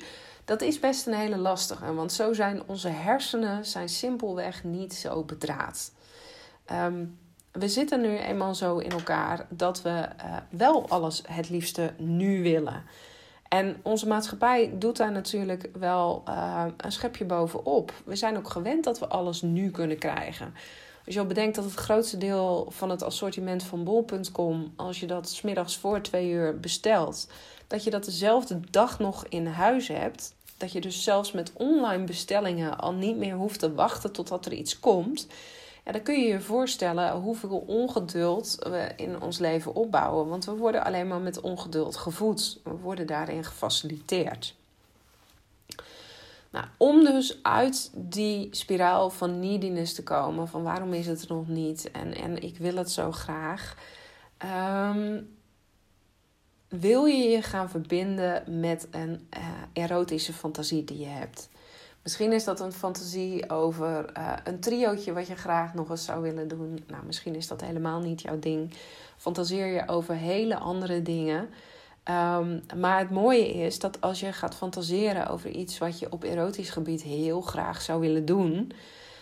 dat 0.48 0.62
is 0.62 0.80
best 0.80 1.08
een 1.08 1.14
hele 1.14 1.38
lastige, 1.38 1.94
want 1.94 2.12
zo 2.12 2.34
zijn 2.34 2.62
onze 2.66 2.88
hersenen 2.88 3.66
zijn 3.66 3.90
simpelweg 3.90 4.64
niet 4.64 4.94
zo 4.94 5.24
bedraad. 5.24 5.92
Ehm, 6.66 7.06
we 7.52 7.68
zitten 7.68 8.02
nu 8.02 8.18
eenmaal 8.18 8.56
zo 8.56 8.78
in 8.78 8.92
elkaar 8.92 9.46
dat 9.50 9.82
we 9.82 9.90
uh, 9.90 10.38
wel 10.50 10.90
alles 10.90 11.24
het 11.28 11.50
liefste 11.50 11.94
nu 11.98 12.44
willen. 12.44 12.84
En 13.48 13.78
onze 13.84 14.08
maatschappij 14.08 14.72
doet 14.74 14.98
daar 14.98 15.12
natuurlijk 15.12 15.70
wel 15.74 16.24
uh, 16.28 16.66
een 16.78 16.92
schepje 16.92 17.26
bovenop. 17.26 17.94
We 18.06 18.16
zijn 18.16 18.38
ook 18.38 18.50
gewend 18.50 18.84
dat 18.84 19.00
we 19.00 19.08
alles 19.08 19.42
nu 19.42 19.72
kunnen 19.72 19.98
krijgen. 19.98 20.54
Als 21.08 21.16
je 21.16 21.22
al 21.22 21.28
bedenkt 21.28 21.56
dat 21.56 21.64
het 21.64 21.74
grootste 21.74 22.18
deel 22.18 22.68
van 22.70 22.90
het 22.90 23.04
assortiment 23.04 23.64
van 23.64 23.84
bol.com, 23.84 24.74
als 24.76 25.00
je 25.00 25.06
dat 25.06 25.30
smiddags 25.30 25.78
voor 25.78 26.02
twee 26.02 26.30
uur 26.30 26.60
bestelt, 26.60 27.28
dat 27.68 27.84
je 27.84 27.90
dat 27.90 28.06
dezelfde 28.06 28.60
dag 28.70 29.00
nog 29.00 29.26
in 29.28 29.46
huis 29.46 29.88
hebt, 29.88 30.34
dat 30.58 30.72
je 30.72 30.82
dus 30.82 31.04
zelfs 31.04 31.32
met 31.32 31.52
online 31.54 32.04
bestellingen 32.04 32.78
al 32.78 32.94
niet 32.94 33.18
meer 33.18 33.36
hoeft 33.36 33.60
te 33.60 33.74
wachten 33.74 34.12
totdat 34.12 34.46
er 34.46 34.54
iets 34.54 34.80
komt. 34.80 35.28
Dan 35.84 36.04
kun 36.04 36.20
je 36.20 36.28
je 36.28 36.42
voorstellen 36.42 37.12
hoeveel 37.14 37.64
ongeduld 37.68 38.56
we 38.60 38.92
in 38.96 39.22
ons 39.22 39.40
leven 39.40 39.76
opbouwen. 39.76 40.28
Want 40.28 40.46
we 40.46 40.56
worden 40.56 40.84
alleen 40.84 41.08
maar 41.08 41.22
met 41.22 41.42
ongeduld 41.42 41.96
gevoed. 41.96 42.60
We 42.64 42.76
worden 42.76 43.08
daarin 43.08 43.44
gefaciliteerd. 43.44 44.56
Nou, 46.52 46.66
om 46.78 47.04
dus 47.04 47.40
uit 47.44 47.92
die 47.96 48.48
spiraal 48.52 49.10
van 49.10 49.40
neediness 49.40 49.94
te 49.94 50.04
komen, 50.04 50.48
van 50.48 50.64
waarom 50.64 50.94
is 50.94 51.08
het 51.08 51.22
er 51.22 51.36
nog 51.36 51.48
niet 51.48 51.92
en, 51.92 52.14
en 52.14 52.42
ik 52.42 52.58
wil 52.58 52.76
het 52.76 52.92
zo 52.92 53.12
graag, 53.12 53.76
um, 54.92 55.36
wil 56.68 57.06
je 57.06 57.30
je 57.30 57.42
gaan 57.42 57.70
verbinden 57.70 58.60
met 58.60 58.88
een 58.92 59.28
uh, 59.38 59.84
erotische 59.84 60.34
fantasie 60.34 60.84
die 60.84 61.00
je 61.00 61.06
hebt. 61.06 61.50
Misschien 62.04 62.34
is 62.34 62.44
dat 62.44 62.60
een 62.60 62.72
fantasie 62.72 63.50
over 63.50 64.18
uh, 64.18 64.34
een 64.44 64.60
triootje 64.60 65.14
wat 65.14 65.28
je 65.28 65.36
graag 65.36 65.74
nog 65.74 65.90
eens 65.90 66.06
zou 66.06 66.22
willen 66.22 66.48
doen. 66.48 66.84
Nou, 66.88 67.06
misschien 67.06 67.36
is 67.36 67.48
dat 67.48 67.62
helemaal 67.62 68.00
niet 68.00 68.22
jouw 68.22 68.40
ding. 68.40 68.74
Fantaseer 69.18 69.66
je 69.66 69.88
over 69.88 70.16
hele 70.16 70.58
andere 70.58 71.02
dingen. 71.02 71.50
Um, 72.10 72.64
maar 72.76 73.00
het 73.00 73.10
mooie 73.10 73.54
is 73.54 73.80
dat 73.80 74.02
als 74.02 74.20
je 74.20 74.34
gaat 74.34 74.56
fantaseren 74.56 75.28
over 75.28 75.50
iets 75.50 75.78
wat 75.78 76.00
je 76.00 76.12
op 76.12 76.24
erotisch 76.24 76.70
gebied 76.70 77.02
heel 77.02 77.42
graag 77.42 77.82
zou 77.82 78.00
willen 78.00 78.26
doen, 78.26 78.72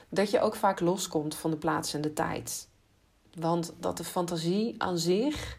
dat 0.10 0.32
je 0.32 0.40
ook 0.40 0.56
vaak 0.56 0.80
loskomt 0.80 1.36
van 1.36 1.52
de 1.52 1.58
plaats 1.58 1.94
en 1.94 2.02
de 2.02 2.14
tijd. 2.14 2.70
Want 3.34 3.74
dat 3.80 3.98
de 3.98 4.04
fantasie 4.04 4.76
aan 4.78 4.98
zich 4.98 5.58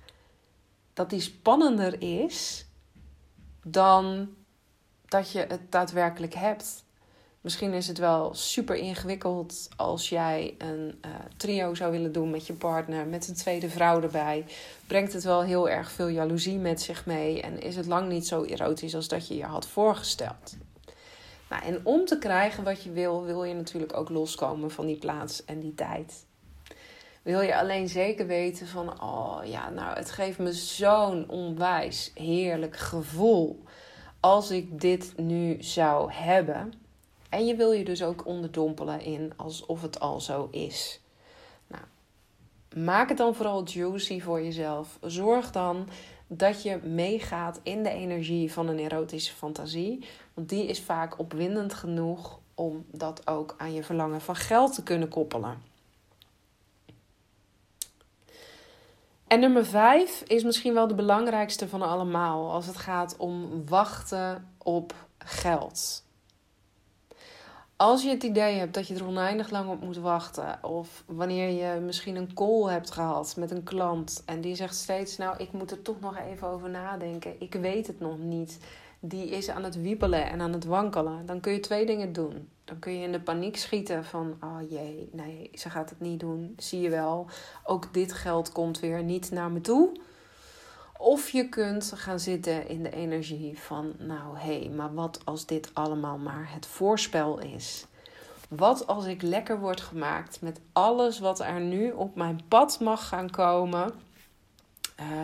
dat 0.92 1.10
die 1.10 1.20
spannender 1.20 2.02
is 2.02 2.66
dan 3.62 4.28
dat 5.08 5.30
je 5.30 5.38
het 5.38 5.72
daadwerkelijk 5.72 6.34
hebt. 6.34 6.84
Misschien 7.46 7.72
is 7.72 7.88
het 7.88 7.98
wel 7.98 8.35
super 8.35 8.76
ingewikkeld 8.76 9.68
als 9.76 10.09
jij 10.09 10.54
een 10.59 10.98
uh, 11.04 11.11
trio 11.37 11.74
zou 11.74 11.92
willen 11.92 12.12
doen 12.12 12.30
met 12.30 12.46
je 12.46 12.52
partner, 12.52 13.06
met 13.06 13.28
een 13.28 13.35
tweede 13.35 13.68
vrouw 13.68 14.02
erbij. 14.02 14.44
Brengt 14.87 15.12
het 15.12 15.24
wel 15.24 15.42
heel 15.42 15.68
erg 15.68 15.90
veel 15.90 16.09
jaloezie 16.09 16.59
met 16.59 16.82
zich 16.82 17.06
mee 17.06 17.42
en 17.42 17.61
is 17.61 17.76
het 17.76 17.87
lang 17.87 18.09
niet 18.09 18.26
zo 18.26 18.44
erotisch 18.44 18.94
als 18.94 19.09
dat 19.09 19.28
je 19.28 19.37
je 19.37 19.44
had 19.44 19.66
voorgesteld. 19.66 20.56
Nou, 21.50 21.62
en 21.62 21.80
om 21.82 22.04
te 22.04 22.18
krijgen 22.18 22.64
wat 22.64 22.82
je 22.82 22.92
wil, 22.92 23.24
wil 23.24 23.44
je 23.44 23.54
natuurlijk 23.54 23.96
ook 23.96 24.09
loskomen 24.09 24.70
van 24.70 24.87
die 24.87 24.98
plaats 24.98 25.44
en 25.44 25.61
die 25.61 25.74
tijd 25.74 26.24
wil 27.22 27.40
je 27.40 27.59
alleen 27.59 27.88
zeker 27.88 28.26
weten 28.26 28.66
van, 28.66 29.02
oh 29.02 29.38
ja, 29.44 29.70
nou, 29.70 29.96
het 29.96 30.11
geeft 30.11 30.38
me 30.38 30.52
zo'n 30.52 31.28
onwijs 31.28 32.11
heerlijk 32.14 32.76
gevoel 32.76 33.62
als 34.20 34.50
ik 34.50 34.80
dit 34.80 35.12
nu 35.16 35.62
zou 35.62 36.12
hebben. 36.12 36.85
En 37.37 37.46
je 37.46 37.57
wil 37.57 37.72
je 37.72 37.85
dus 37.85 38.03
ook 38.03 38.27
onderdompelen 38.27 39.01
in 39.01 39.33
alsof 39.37 39.83
het 39.83 40.01
al 40.01 40.20
zo 40.20 40.49
is. 40.51 41.01
Nou, 41.66 41.83
maak 42.85 43.09
het 43.09 43.18
dan 43.18 43.35
vooral 43.35 43.64
juicy 43.64 44.20
voor 44.20 44.42
jezelf. 44.42 44.99
Zorg 45.01 45.51
dan 45.51 45.88
dat 46.27 46.62
je 46.62 46.77
meegaat 46.77 47.61
in 47.62 47.83
de 47.83 47.90
energie 47.90 48.53
van 48.53 48.68
een 48.68 48.79
erotische 48.79 49.35
fantasie. 49.35 50.05
Want 50.35 50.49
die 50.49 50.66
is 50.66 50.81
vaak 50.81 51.18
opwindend 51.18 51.75
genoeg 51.75 52.38
om 52.55 52.85
dat 52.90 53.27
ook 53.27 53.55
aan 53.59 53.75
je 53.75 53.85
verlangen 53.85 54.20
van 54.20 54.37
geld 54.37 54.75
te 54.75 54.83
kunnen 54.83 55.09
koppelen. 55.09 55.62
En 59.27 59.40
nummer 59.40 59.66
vijf 59.66 60.22
is 60.27 60.42
misschien 60.42 60.75
wel 60.75 60.87
de 60.87 60.94
belangrijkste 60.94 61.68
van 61.68 61.83
allemaal 61.83 62.51
als 62.51 62.66
het 62.66 62.77
gaat 62.77 63.16
om 63.16 63.66
wachten 63.66 64.55
op 64.59 64.94
geld. 65.18 66.05
Als 67.76 68.02
je 68.02 68.08
het 68.08 68.22
idee 68.22 68.58
hebt 68.58 68.74
dat 68.74 68.88
je 68.88 68.94
er 68.94 69.06
oneindig 69.06 69.50
lang 69.50 69.70
op 69.70 69.80
moet 69.80 69.96
wachten, 69.96 70.58
of 70.62 71.04
wanneer 71.06 71.48
je 71.48 71.80
misschien 71.80 72.16
een 72.16 72.34
call 72.34 72.70
hebt 72.70 72.90
gehad 72.90 73.36
met 73.36 73.50
een 73.50 73.62
klant 73.62 74.22
en 74.26 74.40
die 74.40 74.54
zegt 74.54 74.74
steeds: 74.74 75.16
Nou, 75.16 75.36
ik 75.38 75.52
moet 75.52 75.70
er 75.70 75.82
toch 75.82 76.00
nog 76.00 76.16
even 76.16 76.48
over 76.48 76.70
nadenken, 76.70 77.40
ik 77.40 77.54
weet 77.54 77.86
het 77.86 78.00
nog 78.00 78.18
niet 78.18 78.58
die 79.00 79.28
is 79.28 79.48
aan 79.48 79.64
het 79.64 79.80
wiebelen 79.80 80.26
en 80.26 80.40
aan 80.40 80.52
het 80.52 80.64
wankelen, 80.64 81.26
dan 81.26 81.40
kun 81.40 81.52
je 81.52 81.60
twee 81.60 81.86
dingen 81.86 82.12
doen. 82.12 82.48
Dan 82.64 82.78
kun 82.78 82.92
je 82.92 83.04
in 83.04 83.12
de 83.12 83.20
paniek 83.20 83.56
schieten 83.56 84.04
van, 84.04 84.36
oh 84.40 84.70
jee, 84.70 85.08
nee, 85.12 85.50
ze 85.54 85.70
gaat 85.70 85.90
het 85.90 86.00
niet 86.00 86.20
doen. 86.20 86.54
Zie 86.56 86.80
je 86.80 86.90
wel, 86.90 87.26
ook 87.64 87.94
dit 87.94 88.12
geld 88.12 88.52
komt 88.52 88.80
weer 88.80 89.02
niet 89.02 89.30
naar 89.30 89.50
me 89.50 89.60
toe. 89.60 90.00
Of 90.98 91.28
je 91.28 91.48
kunt 91.48 91.92
gaan 91.94 92.20
zitten 92.20 92.68
in 92.68 92.82
de 92.82 92.90
energie 92.90 93.59
van, 93.59 93.92
nou 93.98 94.38
hé, 94.38 94.59
hey, 94.59 94.68
maar 94.68 94.94
wat 94.94 95.20
als 95.24 95.46
dit 95.46 95.70
allemaal 95.72 96.18
maar 96.18 96.52
het 96.52 96.66
voorspel 96.66 97.38
is? 97.38 97.87
Wat 98.48 98.87
als 98.87 99.04
ik 99.04 99.22
lekker 99.22 99.61
word 99.61 99.80
gemaakt 99.80 100.40
met 100.40 100.61
alles 100.72 101.18
wat 101.18 101.40
er 101.40 101.61
nu 101.61 101.90
op 101.90 102.14
mijn 102.14 102.40
pad 102.48 102.80
mag 102.80 103.09
gaan 103.09 103.30
komen? 103.30 103.92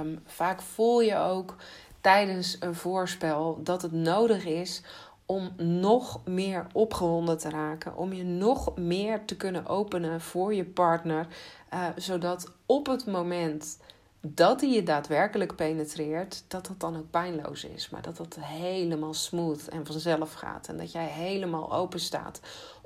Um, 0.00 0.22
vaak 0.26 0.62
voel 0.62 1.00
je 1.00 1.16
ook 1.16 1.56
tijdens 2.00 2.56
een 2.60 2.74
voorspel 2.74 3.60
dat 3.62 3.82
het 3.82 3.92
nodig 3.92 4.44
is 4.44 4.82
om 5.26 5.52
nog 5.56 6.20
meer 6.24 6.66
opgewonden 6.72 7.38
te 7.38 7.50
raken, 7.50 7.96
om 7.96 8.12
je 8.12 8.24
nog 8.24 8.76
meer 8.76 9.24
te 9.24 9.36
kunnen 9.36 9.66
openen 9.66 10.20
voor 10.20 10.54
je 10.54 10.64
partner, 10.64 11.26
uh, 11.74 11.86
zodat 11.96 12.52
op 12.66 12.86
het 12.86 13.06
moment 13.06 13.78
dat 14.26 14.60
hij 14.60 14.70
je 14.70 14.82
daadwerkelijk 14.82 15.56
penetreert, 15.56 16.44
dat 16.48 16.66
dat 16.66 16.80
dan 16.80 16.96
ook 16.96 17.10
pijnloos 17.10 17.64
is, 17.64 17.90
maar 17.90 18.02
dat 18.02 18.16
dat 18.16 18.36
helemaal 18.40 19.14
smooth 19.14 19.68
en 19.68 19.86
vanzelf 19.86 20.32
gaat 20.32 20.68
en 20.68 20.76
dat 20.76 20.92
jij 20.92 21.06
helemaal 21.06 21.72
open 21.72 22.00
staat 22.00 22.40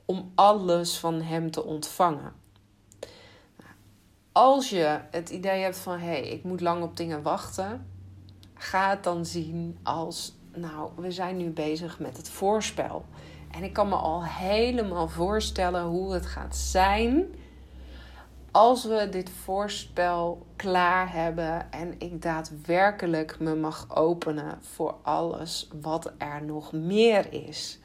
om 0.04 0.32
alles 0.34 0.98
van 0.98 1.22
hem 1.22 1.50
te 1.50 1.64
ontvangen. 1.64 2.32
Als 4.32 4.70
je 4.70 5.00
het 5.10 5.30
idee 5.30 5.62
hebt 5.62 5.78
van 5.78 5.98
hé, 5.98 6.06
hey, 6.06 6.28
ik 6.28 6.44
moet 6.44 6.60
lang 6.60 6.82
op 6.82 6.96
dingen 6.96 7.22
wachten, 7.22 7.86
ga 8.54 8.90
het 8.90 9.04
dan 9.04 9.26
zien 9.26 9.78
als 9.82 10.34
nou, 10.54 10.90
we 10.96 11.10
zijn 11.10 11.36
nu 11.36 11.50
bezig 11.50 11.98
met 11.98 12.16
het 12.16 12.28
voorspel. 12.28 13.04
En 13.50 13.62
ik 13.62 13.72
kan 13.72 13.88
me 13.88 13.94
al 13.94 14.24
helemaal 14.24 15.08
voorstellen 15.08 15.84
hoe 15.84 16.12
het 16.12 16.26
gaat 16.26 16.56
zijn 16.56 17.34
als 18.56 18.84
we 18.84 19.08
dit 19.08 19.30
voorspel 19.30 20.46
klaar 20.56 21.12
hebben 21.12 21.72
en 21.72 21.94
ik 21.98 22.22
daadwerkelijk 22.22 23.38
me 23.38 23.54
mag 23.54 23.96
openen 23.96 24.58
voor 24.62 24.94
alles 25.02 25.68
wat 25.80 26.12
er 26.18 26.42
nog 26.44 26.72
meer 26.72 27.32
is. 27.32 27.78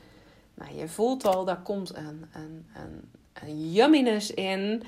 Nou, 0.53 0.75
je 0.75 0.87
voelt 0.87 1.25
al, 1.25 1.45
daar 1.45 1.61
komt 1.61 1.95
een, 1.95 2.25
een, 2.33 2.65
een, 2.73 3.11
een 3.73 4.35
in. 4.35 4.83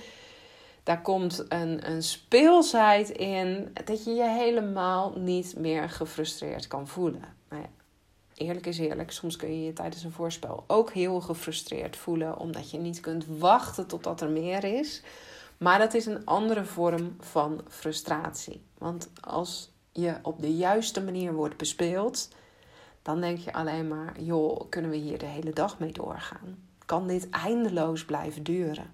Daar 0.83 1.01
komt 1.01 1.45
een, 1.49 1.89
een 1.91 2.03
speelsheid 2.03 3.09
in. 3.09 3.73
Dat 3.85 4.03
je 4.03 4.11
je 4.11 4.29
helemaal 4.29 5.13
niet 5.17 5.55
meer 5.57 5.89
gefrustreerd 5.89 6.67
kan 6.67 6.87
voelen. 6.87 7.35
Nou 7.49 7.61
ja, 7.61 7.69
eerlijk 8.33 8.65
is 8.65 8.79
eerlijk, 8.79 9.11
soms 9.11 9.35
kun 9.35 9.57
je 9.57 9.65
je 9.65 9.73
tijdens 9.73 10.03
een 10.03 10.11
voorspel 10.11 10.63
ook 10.67 10.91
heel 10.91 11.21
gefrustreerd 11.21 11.97
voelen. 11.97 12.37
Omdat 12.37 12.71
je 12.71 12.77
niet 12.77 12.99
kunt 12.99 13.25
wachten 13.27 13.87
totdat 13.87 14.21
er 14.21 14.29
meer 14.29 14.63
is. 14.63 15.01
Maar 15.63 15.79
dat 15.79 15.93
is 15.93 16.05
een 16.05 16.25
andere 16.25 16.65
vorm 16.65 17.15
van 17.19 17.61
frustratie. 17.69 18.61
Want 18.77 19.09
als 19.21 19.71
je 19.91 20.15
op 20.21 20.41
de 20.41 20.55
juiste 20.55 21.03
manier 21.03 21.33
wordt 21.33 21.57
bespeeld, 21.57 22.29
dan 23.01 23.21
denk 23.21 23.37
je 23.37 23.53
alleen 23.53 23.87
maar: 23.87 24.21
joh, 24.21 24.69
kunnen 24.69 24.91
we 24.91 24.97
hier 24.97 25.17
de 25.17 25.25
hele 25.25 25.53
dag 25.53 25.79
mee 25.79 25.91
doorgaan? 25.91 26.57
Kan 26.85 27.07
dit 27.07 27.29
eindeloos 27.29 28.05
blijven 28.05 28.43
duren? 28.43 28.93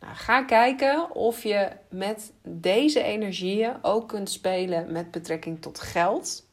Nou, 0.00 0.14
ga 0.14 0.42
kijken 0.42 1.14
of 1.14 1.42
je 1.42 1.68
met 1.90 2.32
deze 2.42 3.02
energieën 3.02 3.76
ook 3.82 4.08
kunt 4.08 4.30
spelen 4.30 4.92
met 4.92 5.10
betrekking 5.10 5.62
tot 5.62 5.80
geld. 5.80 6.44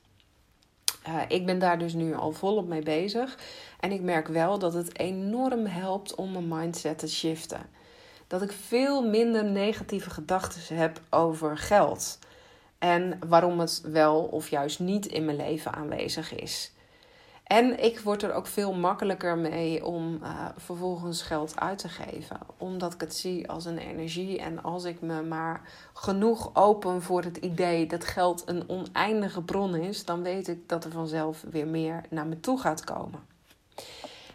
Uh, 1.07 1.21
ik 1.27 1.45
ben 1.45 1.59
daar 1.59 1.79
dus 1.79 1.93
nu 1.93 2.15
al 2.15 2.31
volop 2.31 2.67
mee 2.67 2.83
bezig. 2.83 3.37
En 3.79 3.91
ik 3.91 4.01
merk 4.01 4.27
wel 4.27 4.59
dat 4.59 4.73
het 4.73 4.99
enorm 4.99 5.65
helpt 5.65 6.15
om 6.15 6.31
mijn 6.31 6.47
mindset 6.47 6.97
te 6.97 7.09
shiften 7.09 7.81
dat 8.33 8.41
ik 8.41 8.51
veel 8.51 9.07
minder 9.07 9.45
negatieve 9.45 10.09
gedachten 10.09 10.75
heb 10.75 11.01
over 11.09 11.57
geld. 11.57 12.19
En 12.77 13.19
waarom 13.27 13.59
het 13.59 13.81
wel 13.85 14.21
of 14.21 14.49
juist 14.49 14.79
niet 14.79 15.05
in 15.05 15.25
mijn 15.25 15.37
leven 15.37 15.73
aanwezig 15.73 16.35
is. 16.35 16.71
En 17.43 17.83
ik 17.83 17.99
word 17.99 18.23
er 18.23 18.33
ook 18.33 18.47
veel 18.47 18.73
makkelijker 18.73 19.37
mee 19.37 19.85
om 19.85 20.19
uh, 20.23 20.45
vervolgens 20.57 21.21
geld 21.21 21.59
uit 21.59 21.77
te 21.77 21.89
geven. 21.89 22.39
Omdat 22.57 22.93
ik 22.93 23.01
het 23.01 23.15
zie 23.15 23.49
als 23.49 23.65
een 23.65 23.77
energie. 23.77 24.39
En 24.39 24.63
als 24.63 24.83
ik 24.83 25.01
me 25.01 25.21
maar 25.21 25.61
genoeg 25.93 26.49
open 26.53 27.01
voor 27.01 27.23
het 27.23 27.37
idee 27.37 27.87
dat 27.87 28.05
geld 28.05 28.43
een 28.45 28.69
oneindige 28.69 29.41
bron 29.41 29.75
is, 29.75 30.05
dan 30.05 30.21
weet 30.21 30.47
ik 30.47 30.69
dat 30.69 30.83
er 30.83 30.91
vanzelf 30.91 31.45
weer 31.51 31.67
meer 31.67 32.01
naar 32.09 32.27
me 32.27 32.39
toe 32.39 32.59
gaat 32.59 32.83
komen. 32.83 33.32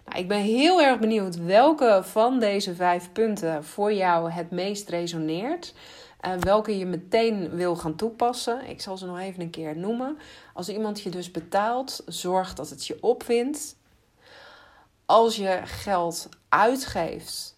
Nou, 0.09 0.21
ik 0.21 0.29
ben 0.29 0.41
heel 0.41 0.83
erg 0.83 0.99
benieuwd 0.99 1.37
welke 1.37 2.01
van 2.05 2.39
deze 2.39 2.75
vijf 2.75 3.13
punten 3.13 3.65
voor 3.65 3.93
jou 3.93 4.31
het 4.31 4.51
meest 4.51 4.89
resoneert. 4.89 5.75
Uh, 6.27 6.33
welke 6.41 6.79
je 6.79 6.87
meteen 6.87 7.51
wil 7.51 7.77
gaan 7.77 7.95
toepassen. 7.97 8.67
Ik 8.69 8.81
zal 8.81 8.97
ze 8.97 9.07
nog 9.07 9.19
even 9.19 9.41
een 9.41 9.51
keer 9.51 9.77
noemen. 9.77 10.19
Als 10.55 10.69
iemand 10.69 11.01
je 11.01 11.11
dus 11.11 11.31
betaalt, 11.31 12.03
zorg 12.07 12.55
dat 12.55 12.71
het 12.71 12.87
je 12.87 12.99
opwindt. 13.01 13.77
Als 15.07 15.37
je 15.37 15.61
geld 15.65 16.29
uitgeeft, 16.49 17.57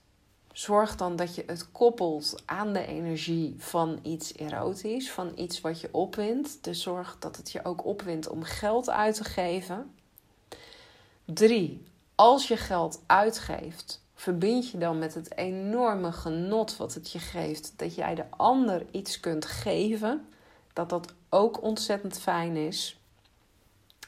zorg 0.52 0.96
dan 0.96 1.16
dat 1.16 1.34
je 1.34 1.42
het 1.46 1.70
koppelt 1.72 2.42
aan 2.46 2.72
de 2.72 2.86
energie 2.86 3.54
van 3.58 3.98
iets 4.02 4.34
erotisch, 4.34 5.10
van 5.10 5.32
iets 5.34 5.60
wat 5.60 5.80
je 5.80 5.88
opwindt. 5.92 6.64
Dus 6.64 6.82
zorg 6.82 7.16
dat 7.18 7.36
het 7.36 7.52
je 7.52 7.64
ook 7.64 7.84
opwindt 7.84 8.28
om 8.28 8.42
geld 8.42 8.90
uit 8.90 9.14
te 9.14 9.24
geven. 9.24 9.94
3 11.24 11.88
als 12.20 12.48
je 12.48 12.56
geld 12.56 13.02
uitgeeft, 13.06 14.04
verbind 14.14 14.70
je 14.70 14.78
dan 14.78 14.98
met 14.98 15.14
het 15.14 15.36
enorme 15.36 16.12
genot 16.12 16.76
wat 16.76 16.94
het 16.94 17.12
je 17.12 17.18
geeft 17.18 17.72
dat 17.76 17.94
jij 17.94 18.14
de 18.14 18.24
ander 18.30 18.86
iets 18.90 19.20
kunt 19.20 19.44
geven, 19.46 20.28
dat 20.72 20.88
dat 20.88 21.14
ook 21.28 21.62
ontzettend 21.62 22.18
fijn 22.18 22.56
is. 22.56 23.00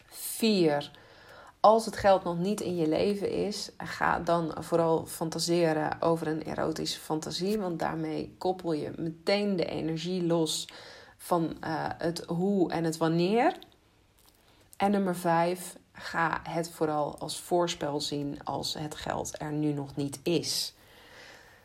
4. 0.07 0.91
Als 1.61 1.85
het 1.85 1.97
geld 1.97 2.25
nog 2.25 2.39
niet 2.39 2.61
in 2.61 2.77
je 2.77 2.89
leven 2.89 3.31
is, 3.31 3.71
ga 3.77 4.21
dan 4.21 4.55
vooral 4.59 5.07
fantaseren 5.07 6.01
over 6.01 6.27
een 6.27 6.45
erotische 6.45 7.01
fantasie, 7.01 7.59
want 7.59 7.79
daarmee 7.79 8.35
koppel 8.39 8.73
je 8.73 8.93
meteen 8.97 9.57
de 9.57 9.67
energie 9.67 10.27
los 10.27 10.69
van 11.17 11.43
uh, 11.45 11.87
het 11.99 12.25
hoe 12.27 12.71
en 12.71 12.85
het 12.85 12.97
wanneer. 12.97 13.57
En 14.77 14.91
nummer 14.91 15.17
5, 15.17 15.77
ga 15.93 16.41
het 16.49 16.71
vooral 16.71 17.17
als 17.19 17.41
voorspel 17.41 18.01
zien 18.01 18.39
als 18.45 18.75
het 18.79 18.95
geld 18.95 19.41
er 19.41 19.53
nu 19.53 19.73
nog 19.73 19.97
niet 19.97 20.21
is. 20.23 20.75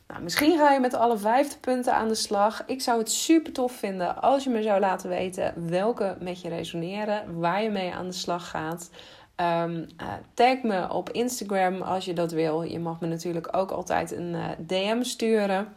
Nou, 0.07 0.21
misschien 0.21 0.57
ga 0.57 0.71
je 0.71 0.79
met 0.79 0.93
alle 0.93 1.17
vijfde 1.17 1.57
punten 1.57 1.93
aan 1.93 2.07
de 2.07 2.15
slag. 2.15 2.63
Ik 2.65 2.81
zou 2.81 2.99
het 2.99 3.11
super 3.11 3.51
tof 3.51 3.71
vinden 3.71 4.21
als 4.21 4.43
je 4.43 4.49
me 4.49 4.61
zou 4.61 4.79
laten 4.79 5.09
weten 5.09 5.69
welke 5.69 6.17
met 6.19 6.41
je 6.41 6.49
resoneren, 6.49 7.39
waar 7.39 7.63
je 7.63 7.69
mee 7.69 7.93
aan 7.93 8.07
de 8.07 8.13
slag 8.13 8.49
gaat. 8.49 8.89
Um, 9.35 9.87
uh, 10.01 10.13
tag 10.33 10.61
me 10.61 10.93
op 10.93 11.09
Instagram 11.09 11.81
als 11.81 12.05
je 12.05 12.13
dat 12.13 12.31
wil. 12.31 12.61
Je 12.61 12.79
mag 12.79 12.99
me 12.99 13.07
natuurlijk 13.07 13.57
ook 13.57 13.71
altijd 13.71 14.11
een 14.11 14.35
eh, 14.35 14.49
DM 14.57 15.03
sturen 15.03 15.73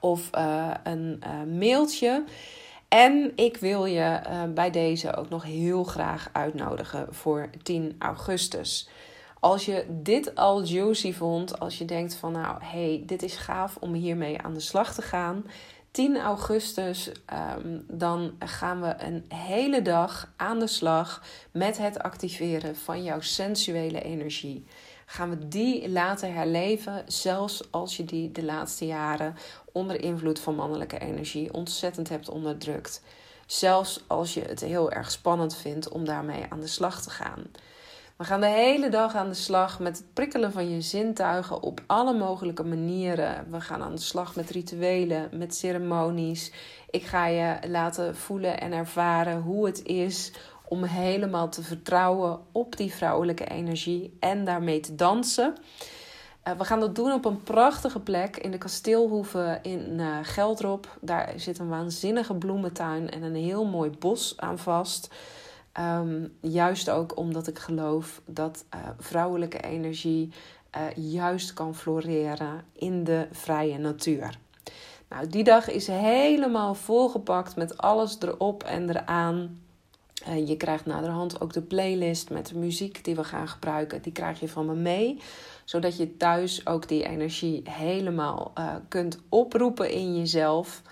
of 0.00 0.30
uh, 0.36 0.70
een 0.82 1.22
mailtje. 1.58 2.24
En 2.92 3.32
ik 3.34 3.56
wil 3.56 3.84
je 3.84 4.20
uh, 4.26 4.42
bij 4.54 4.70
deze 4.70 5.16
ook 5.16 5.28
nog 5.28 5.42
heel 5.42 5.84
graag 5.84 6.28
uitnodigen 6.32 7.06
voor 7.10 7.50
10 7.62 7.96
augustus. 7.98 8.88
Als 9.40 9.64
je 9.64 9.86
dit 9.88 10.34
al 10.34 10.62
juicy 10.62 11.12
vond, 11.12 11.58
als 11.58 11.78
je 11.78 11.84
denkt 11.84 12.14
van 12.14 12.32
nou 12.32 12.64
hey, 12.64 13.02
dit 13.06 13.22
is 13.22 13.36
gaaf 13.36 13.76
om 13.76 13.92
hiermee 13.94 14.42
aan 14.42 14.54
de 14.54 14.60
slag 14.60 14.94
te 14.94 15.02
gaan. 15.02 15.44
10 15.90 16.20
augustus, 16.20 17.10
um, 17.56 17.84
dan 17.88 18.32
gaan 18.38 18.80
we 18.80 18.94
een 18.98 19.24
hele 19.28 19.82
dag 19.82 20.32
aan 20.36 20.58
de 20.58 20.66
slag 20.66 21.22
met 21.50 21.78
het 21.78 22.02
activeren 22.02 22.76
van 22.76 23.02
jouw 23.02 23.20
sensuele 23.20 24.02
energie 24.02 24.64
gaan 25.12 25.30
we 25.30 25.48
die 25.48 25.90
laten 25.90 26.34
herleven, 26.34 27.02
zelfs 27.06 27.70
als 27.70 27.96
je 27.96 28.04
die 28.04 28.32
de 28.32 28.44
laatste 28.44 28.86
jaren 28.86 29.36
onder 29.72 30.02
invloed 30.02 30.40
van 30.40 30.54
mannelijke 30.54 30.98
energie 30.98 31.52
ontzettend 31.52 32.08
hebt 32.08 32.28
onderdrukt. 32.28 33.02
Zelfs 33.46 34.04
als 34.06 34.34
je 34.34 34.40
het 34.40 34.60
heel 34.60 34.90
erg 34.90 35.10
spannend 35.10 35.56
vindt 35.56 35.88
om 35.88 36.04
daarmee 36.04 36.44
aan 36.48 36.60
de 36.60 36.66
slag 36.66 37.02
te 37.02 37.10
gaan. 37.10 37.42
We 38.16 38.24
gaan 38.24 38.40
de 38.40 38.46
hele 38.46 38.88
dag 38.88 39.14
aan 39.14 39.28
de 39.28 39.34
slag 39.34 39.80
met 39.80 39.96
het 39.98 40.14
prikkelen 40.14 40.52
van 40.52 40.70
je 40.70 40.80
zintuigen 40.80 41.62
op 41.62 41.80
alle 41.86 42.14
mogelijke 42.14 42.64
manieren. 42.64 43.46
We 43.50 43.60
gaan 43.60 43.82
aan 43.82 43.94
de 43.94 44.00
slag 44.00 44.36
met 44.36 44.50
rituelen, 44.50 45.28
met 45.32 45.54
ceremonies. 45.54 46.52
Ik 46.90 47.02
ga 47.02 47.26
je 47.26 47.56
laten 47.68 48.16
voelen 48.16 48.60
en 48.60 48.72
ervaren 48.72 49.40
hoe 49.40 49.66
het 49.66 49.84
is 49.84 50.32
om 50.72 50.82
helemaal 50.82 51.48
te 51.48 51.62
vertrouwen 51.62 52.40
op 52.52 52.76
die 52.76 52.94
vrouwelijke 52.94 53.44
energie 53.44 54.16
en 54.20 54.44
daarmee 54.44 54.80
te 54.80 54.94
dansen. 54.94 55.54
Uh, 56.48 56.54
we 56.54 56.64
gaan 56.64 56.80
dat 56.80 56.94
doen 56.94 57.12
op 57.12 57.24
een 57.24 57.42
prachtige 57.42 58.00
plek 58.00 58.36
in 58.36 58.50
de 58.50 58.58
kasteelhoeve 58.58 59.58
in 59.62 59.98
uh, 59.98 60.18
Geldrop. 60.22 60.98
Daar 61.00 61.32
zit 61.36 61.58
een 61.58 61.68
waanzinnige 61.68 62.34
bloementuin 62.34 63.10
en 63.10 63.22
een 63.22 63.34
heel 63.34 63.64
mooi 63.64 63.90
bos 63.98 64.34
aan 64.36 64.58
vast. 64.58 65.14
Um, 65.80 66.32
juist 66.40 66.90
ook 66.90 67.16
omdat 67.16 67.46
ik 67.46 67.58
geloof 67.58 68.20
dat 68.26 68.64
uh, 68.74 68.80
vrouwelijke 68.98 69.60
energie 69.60 70.32
juist 70.94 71.52
kan 71.52 71.74
floreren 71.74 72.64
in 72.72 73.04
de 73.04 73.26
vrije 73.30 73.78
natuur. 73.78 74.38
Nou, 75.08 75.26
die 75.26 75.44
dag 75.44 75.70
is 75.70 75.86
helemaal 75.86 76.74
volgepakt 76.74 77.56
met 77.56 77.78
alles 77.78 78.16
erop 78.20 78.62
en 78.62 78.90
eraan. 78.90 79.60
Uh, 80.28 80.48
je 80.48 80.56
krijgt 80.56 80.86
naderhand 80.86 81.40
ook 81.40 81.52
de 81.52 81.62
playlist 81.62 82.30
met 82.30 82.46
de 82.46 82.58
muziek 82.58 83.04
die 83.04 83.14
we 83.14 83.24
gaan 83.24 83.48
gebruiken. 83.48 84.02
Die 84.02 84.12
krijg 84.12 84.40
je 84.40 84.48
van 84.48 84.66
me 84.66 84.74
mee. 84.74 85.20
Zodat 85.64 85.96
je 85.96 86.16
thuis 86.16 86.66
ook 86.66 86.88
die 86.88 87.04
energie 87.04 87.62
helemaal 87.70 88.52
uh, 88.58 88.74
kunt 88.88 89.18
oproepen 89.28 89.90
in 89.90 90.16
jezelf. 90.16 90.82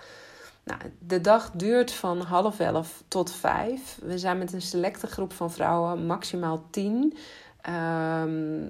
Nou, 0.63 0.79
de 0.99 1.21
dag 1.21 1.51
duurt 1.51 1.91
van 1.91 2.21
half 2.21 2.59
elf 2.59 3.03
tot 3.07 3.31
vijf. 3.31 3.99
We 4.01 4.17
zijn 4.17 4.37
met 4.37 4.53
een 4.53 4.61
selecte 4.61 5.07
groep 5.07 5.33
van 5.33 5.51
vrouwen, 5.51 6.05
maximaal 6.05 6.63
tien. 6.69 7.17
Ehm, 7.61 8.67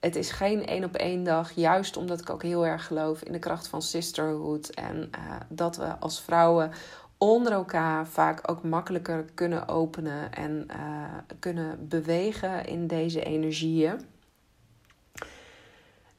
het 0.00 0.16
is 0.16 0.30
geen 0.30 0.66
één 0.66 0.84
op 0.84 0.94
één 0.94 1.24
dag, 1.24 1.52
juist 1.52 1.96
omdat 1.96 2.20
ik 2.20 2.30
ook 2.30 2.42
heel 2.42 2.66
erg 2.66 2.86
geloof 2.86 3.22
in 3.22 3.32
de 3.32 3.38
kracht 3.38 3.68
van 3.68 3.82
sisterhood. 3.82 4.68
En 4.68 4.96
uh, 4.96 5.34
dat 5.48 5.76
we 5.76 5.98
als 5.98 6.20
vrouwen 6.20 6.70
onder 7.18 7.52
elkaar 7.52 8.06
vaak 8.06 8.50
ook 8.50 8.62
makkelijker 8.62 9.24
kunnen 9.34 9.68
openen 9.68 10.32
en 10.32 10.66
uh, 10.70 10.76
kunnen 11.38 11.88
bewegen 11.88 12.66
in 12.66 12.86
deze 12.86 13.22
energieën. 13.22 14.00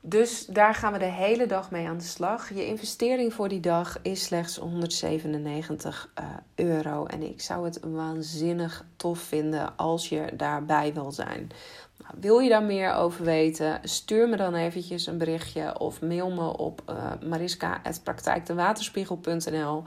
Dus 0.02 0.46
daar 0.46 0.76
gaan 0.76 0.94
we 0.94 1.00
de 1.00 1.06
hele 1.06 1.46
dag 1.46 1.72
mee 1.72 1.88
aan 1.88 1.98
de 1.98 2.04
slag. 2.04 2.54
Je 2.54 2.66
investering 2.66 3.34
voor 3.34 3.48
die 3.48 3.60
dag 3.60 4.02
is 4.02 4.24
slechts 4.24 4.58
197 4.58 6.10
uh, 6.20 6.26
eh, 6.26 6.32
euro. 6.56 7.06
En 7.06 7.24
ik 7.24 7.42
zou 7.42 7.66
het 7.66 7.80
waanzinnig 7.80 8.86
tof 8.96 9.20
vinden 9.20 9.78
als 9.78 10.10
je 10.10 10.30
daarbij 10.34 10.94
wil 10.94 11.12
zijn. 11.12 11.50
Nou, 11.98 12.14
wil 12.20 12.40
je 12.40 12.50
daar 12.50 12.64
meer 12.64 12.94
over 12.94 13.26
weten? 13.26 13.80
Stuur 13.84 14.30
me 14.30 14.36
dan 14.36 14.54
eventjes 14.54 15.08
een 15.08 15.18
berichtje 15.18 15.80
of 15.80 16.02
mail 16.02 16.32
me 16.32 16.58
op 16.58 16.82
uh, 16.90 17.12
mariska.praktijkdewaterspiegel.nl 17.30 19.84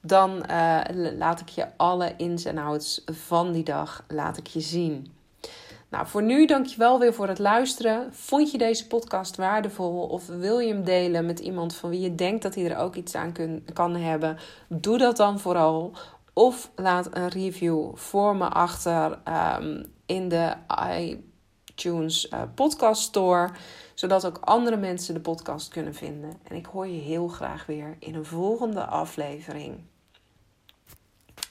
Dan 0.00 0.44
uh, 0.50 0.80
laat 1.18 1.40
ik 1.40 1.48
je 1.48 1.66
alle 1.76 2.14
ins 2.16 2.44
en 2.44 2.58
outs 2.58 3.02
van 3.06 3.52
die 3.52 3.64
dag 3.64 4.04
laat 4.08 4.36
ik 4.36 4.46
je 4.46 4.60
zien. 4.60 5.16
Nou, 5.90 6.06
voor 6.06 6.22
nu 6.22 6.46
dankjewel 6.46 6.98
weer 6.98 7.14
voor 7.14 7.28
het 7.28 7.38
luisteren. 7.38 8.14
Vond 8.14 8.50
je 8.50 8.58
deze 8.58 8.86
podcast 8.86 9.36
waardevol 9.36 10.00
of 10.00 10.26
wil 10.26 10.58
je 10.58 10.72
hem 10.72 10.84
delen 10.84 11.26
met 11.26 11.38
iemand 11.38 11.74
van 11.74 11.90
wie 11.90 12.00
je 12.00 12.14
denkt 12.14 12.42
dat 12.42 12.54
hij 12.54 12.70
er 12.70 12.76
ook 12.76 12.94
iets 12.94 13.14
aan 13.14 13.32
kan 13.72 13.96
hebben? 13.96 14.38
Doe 14.68 14.98
dat 14.98 15.16
dan 15.16 15.38
vooral. 15.38 15.92
Of 16.32 16.70
laat 16.74 17.16
een 17.16 17.28
review 17.28 17.96
voor 17.96 18.36
me 18.36 18.48
achter 18.48 19.18
um, 19.58 19.92
in 20.06 20.28
de 20.28 20.54
iTunes 20.98 22.30
uh, 22.30 22.42
Podcast 22.54 23.02
Store, 23.02 23.50
zodat 23.94 24.26
ook 24.26 24.38
andere 24.40 24.76
mensen 24.76 25.14
de 25.14 25.20
podcast 25.20 25.68
kunnen 25.68 25.94
vinden. 25.94 26.32
En 26.48 26.56
ik 26.56 26.66
hoor 26.66 26.86
je 26.86 27.00
heel 27.00 27.28
graag 27.28 27.66
weer 27.66 27.96
in 27.98 28.14
een 28.14 28.24
volgende 28.24 28.84
aflevering. 28.84 29.80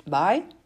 Bye. 0.07 0.56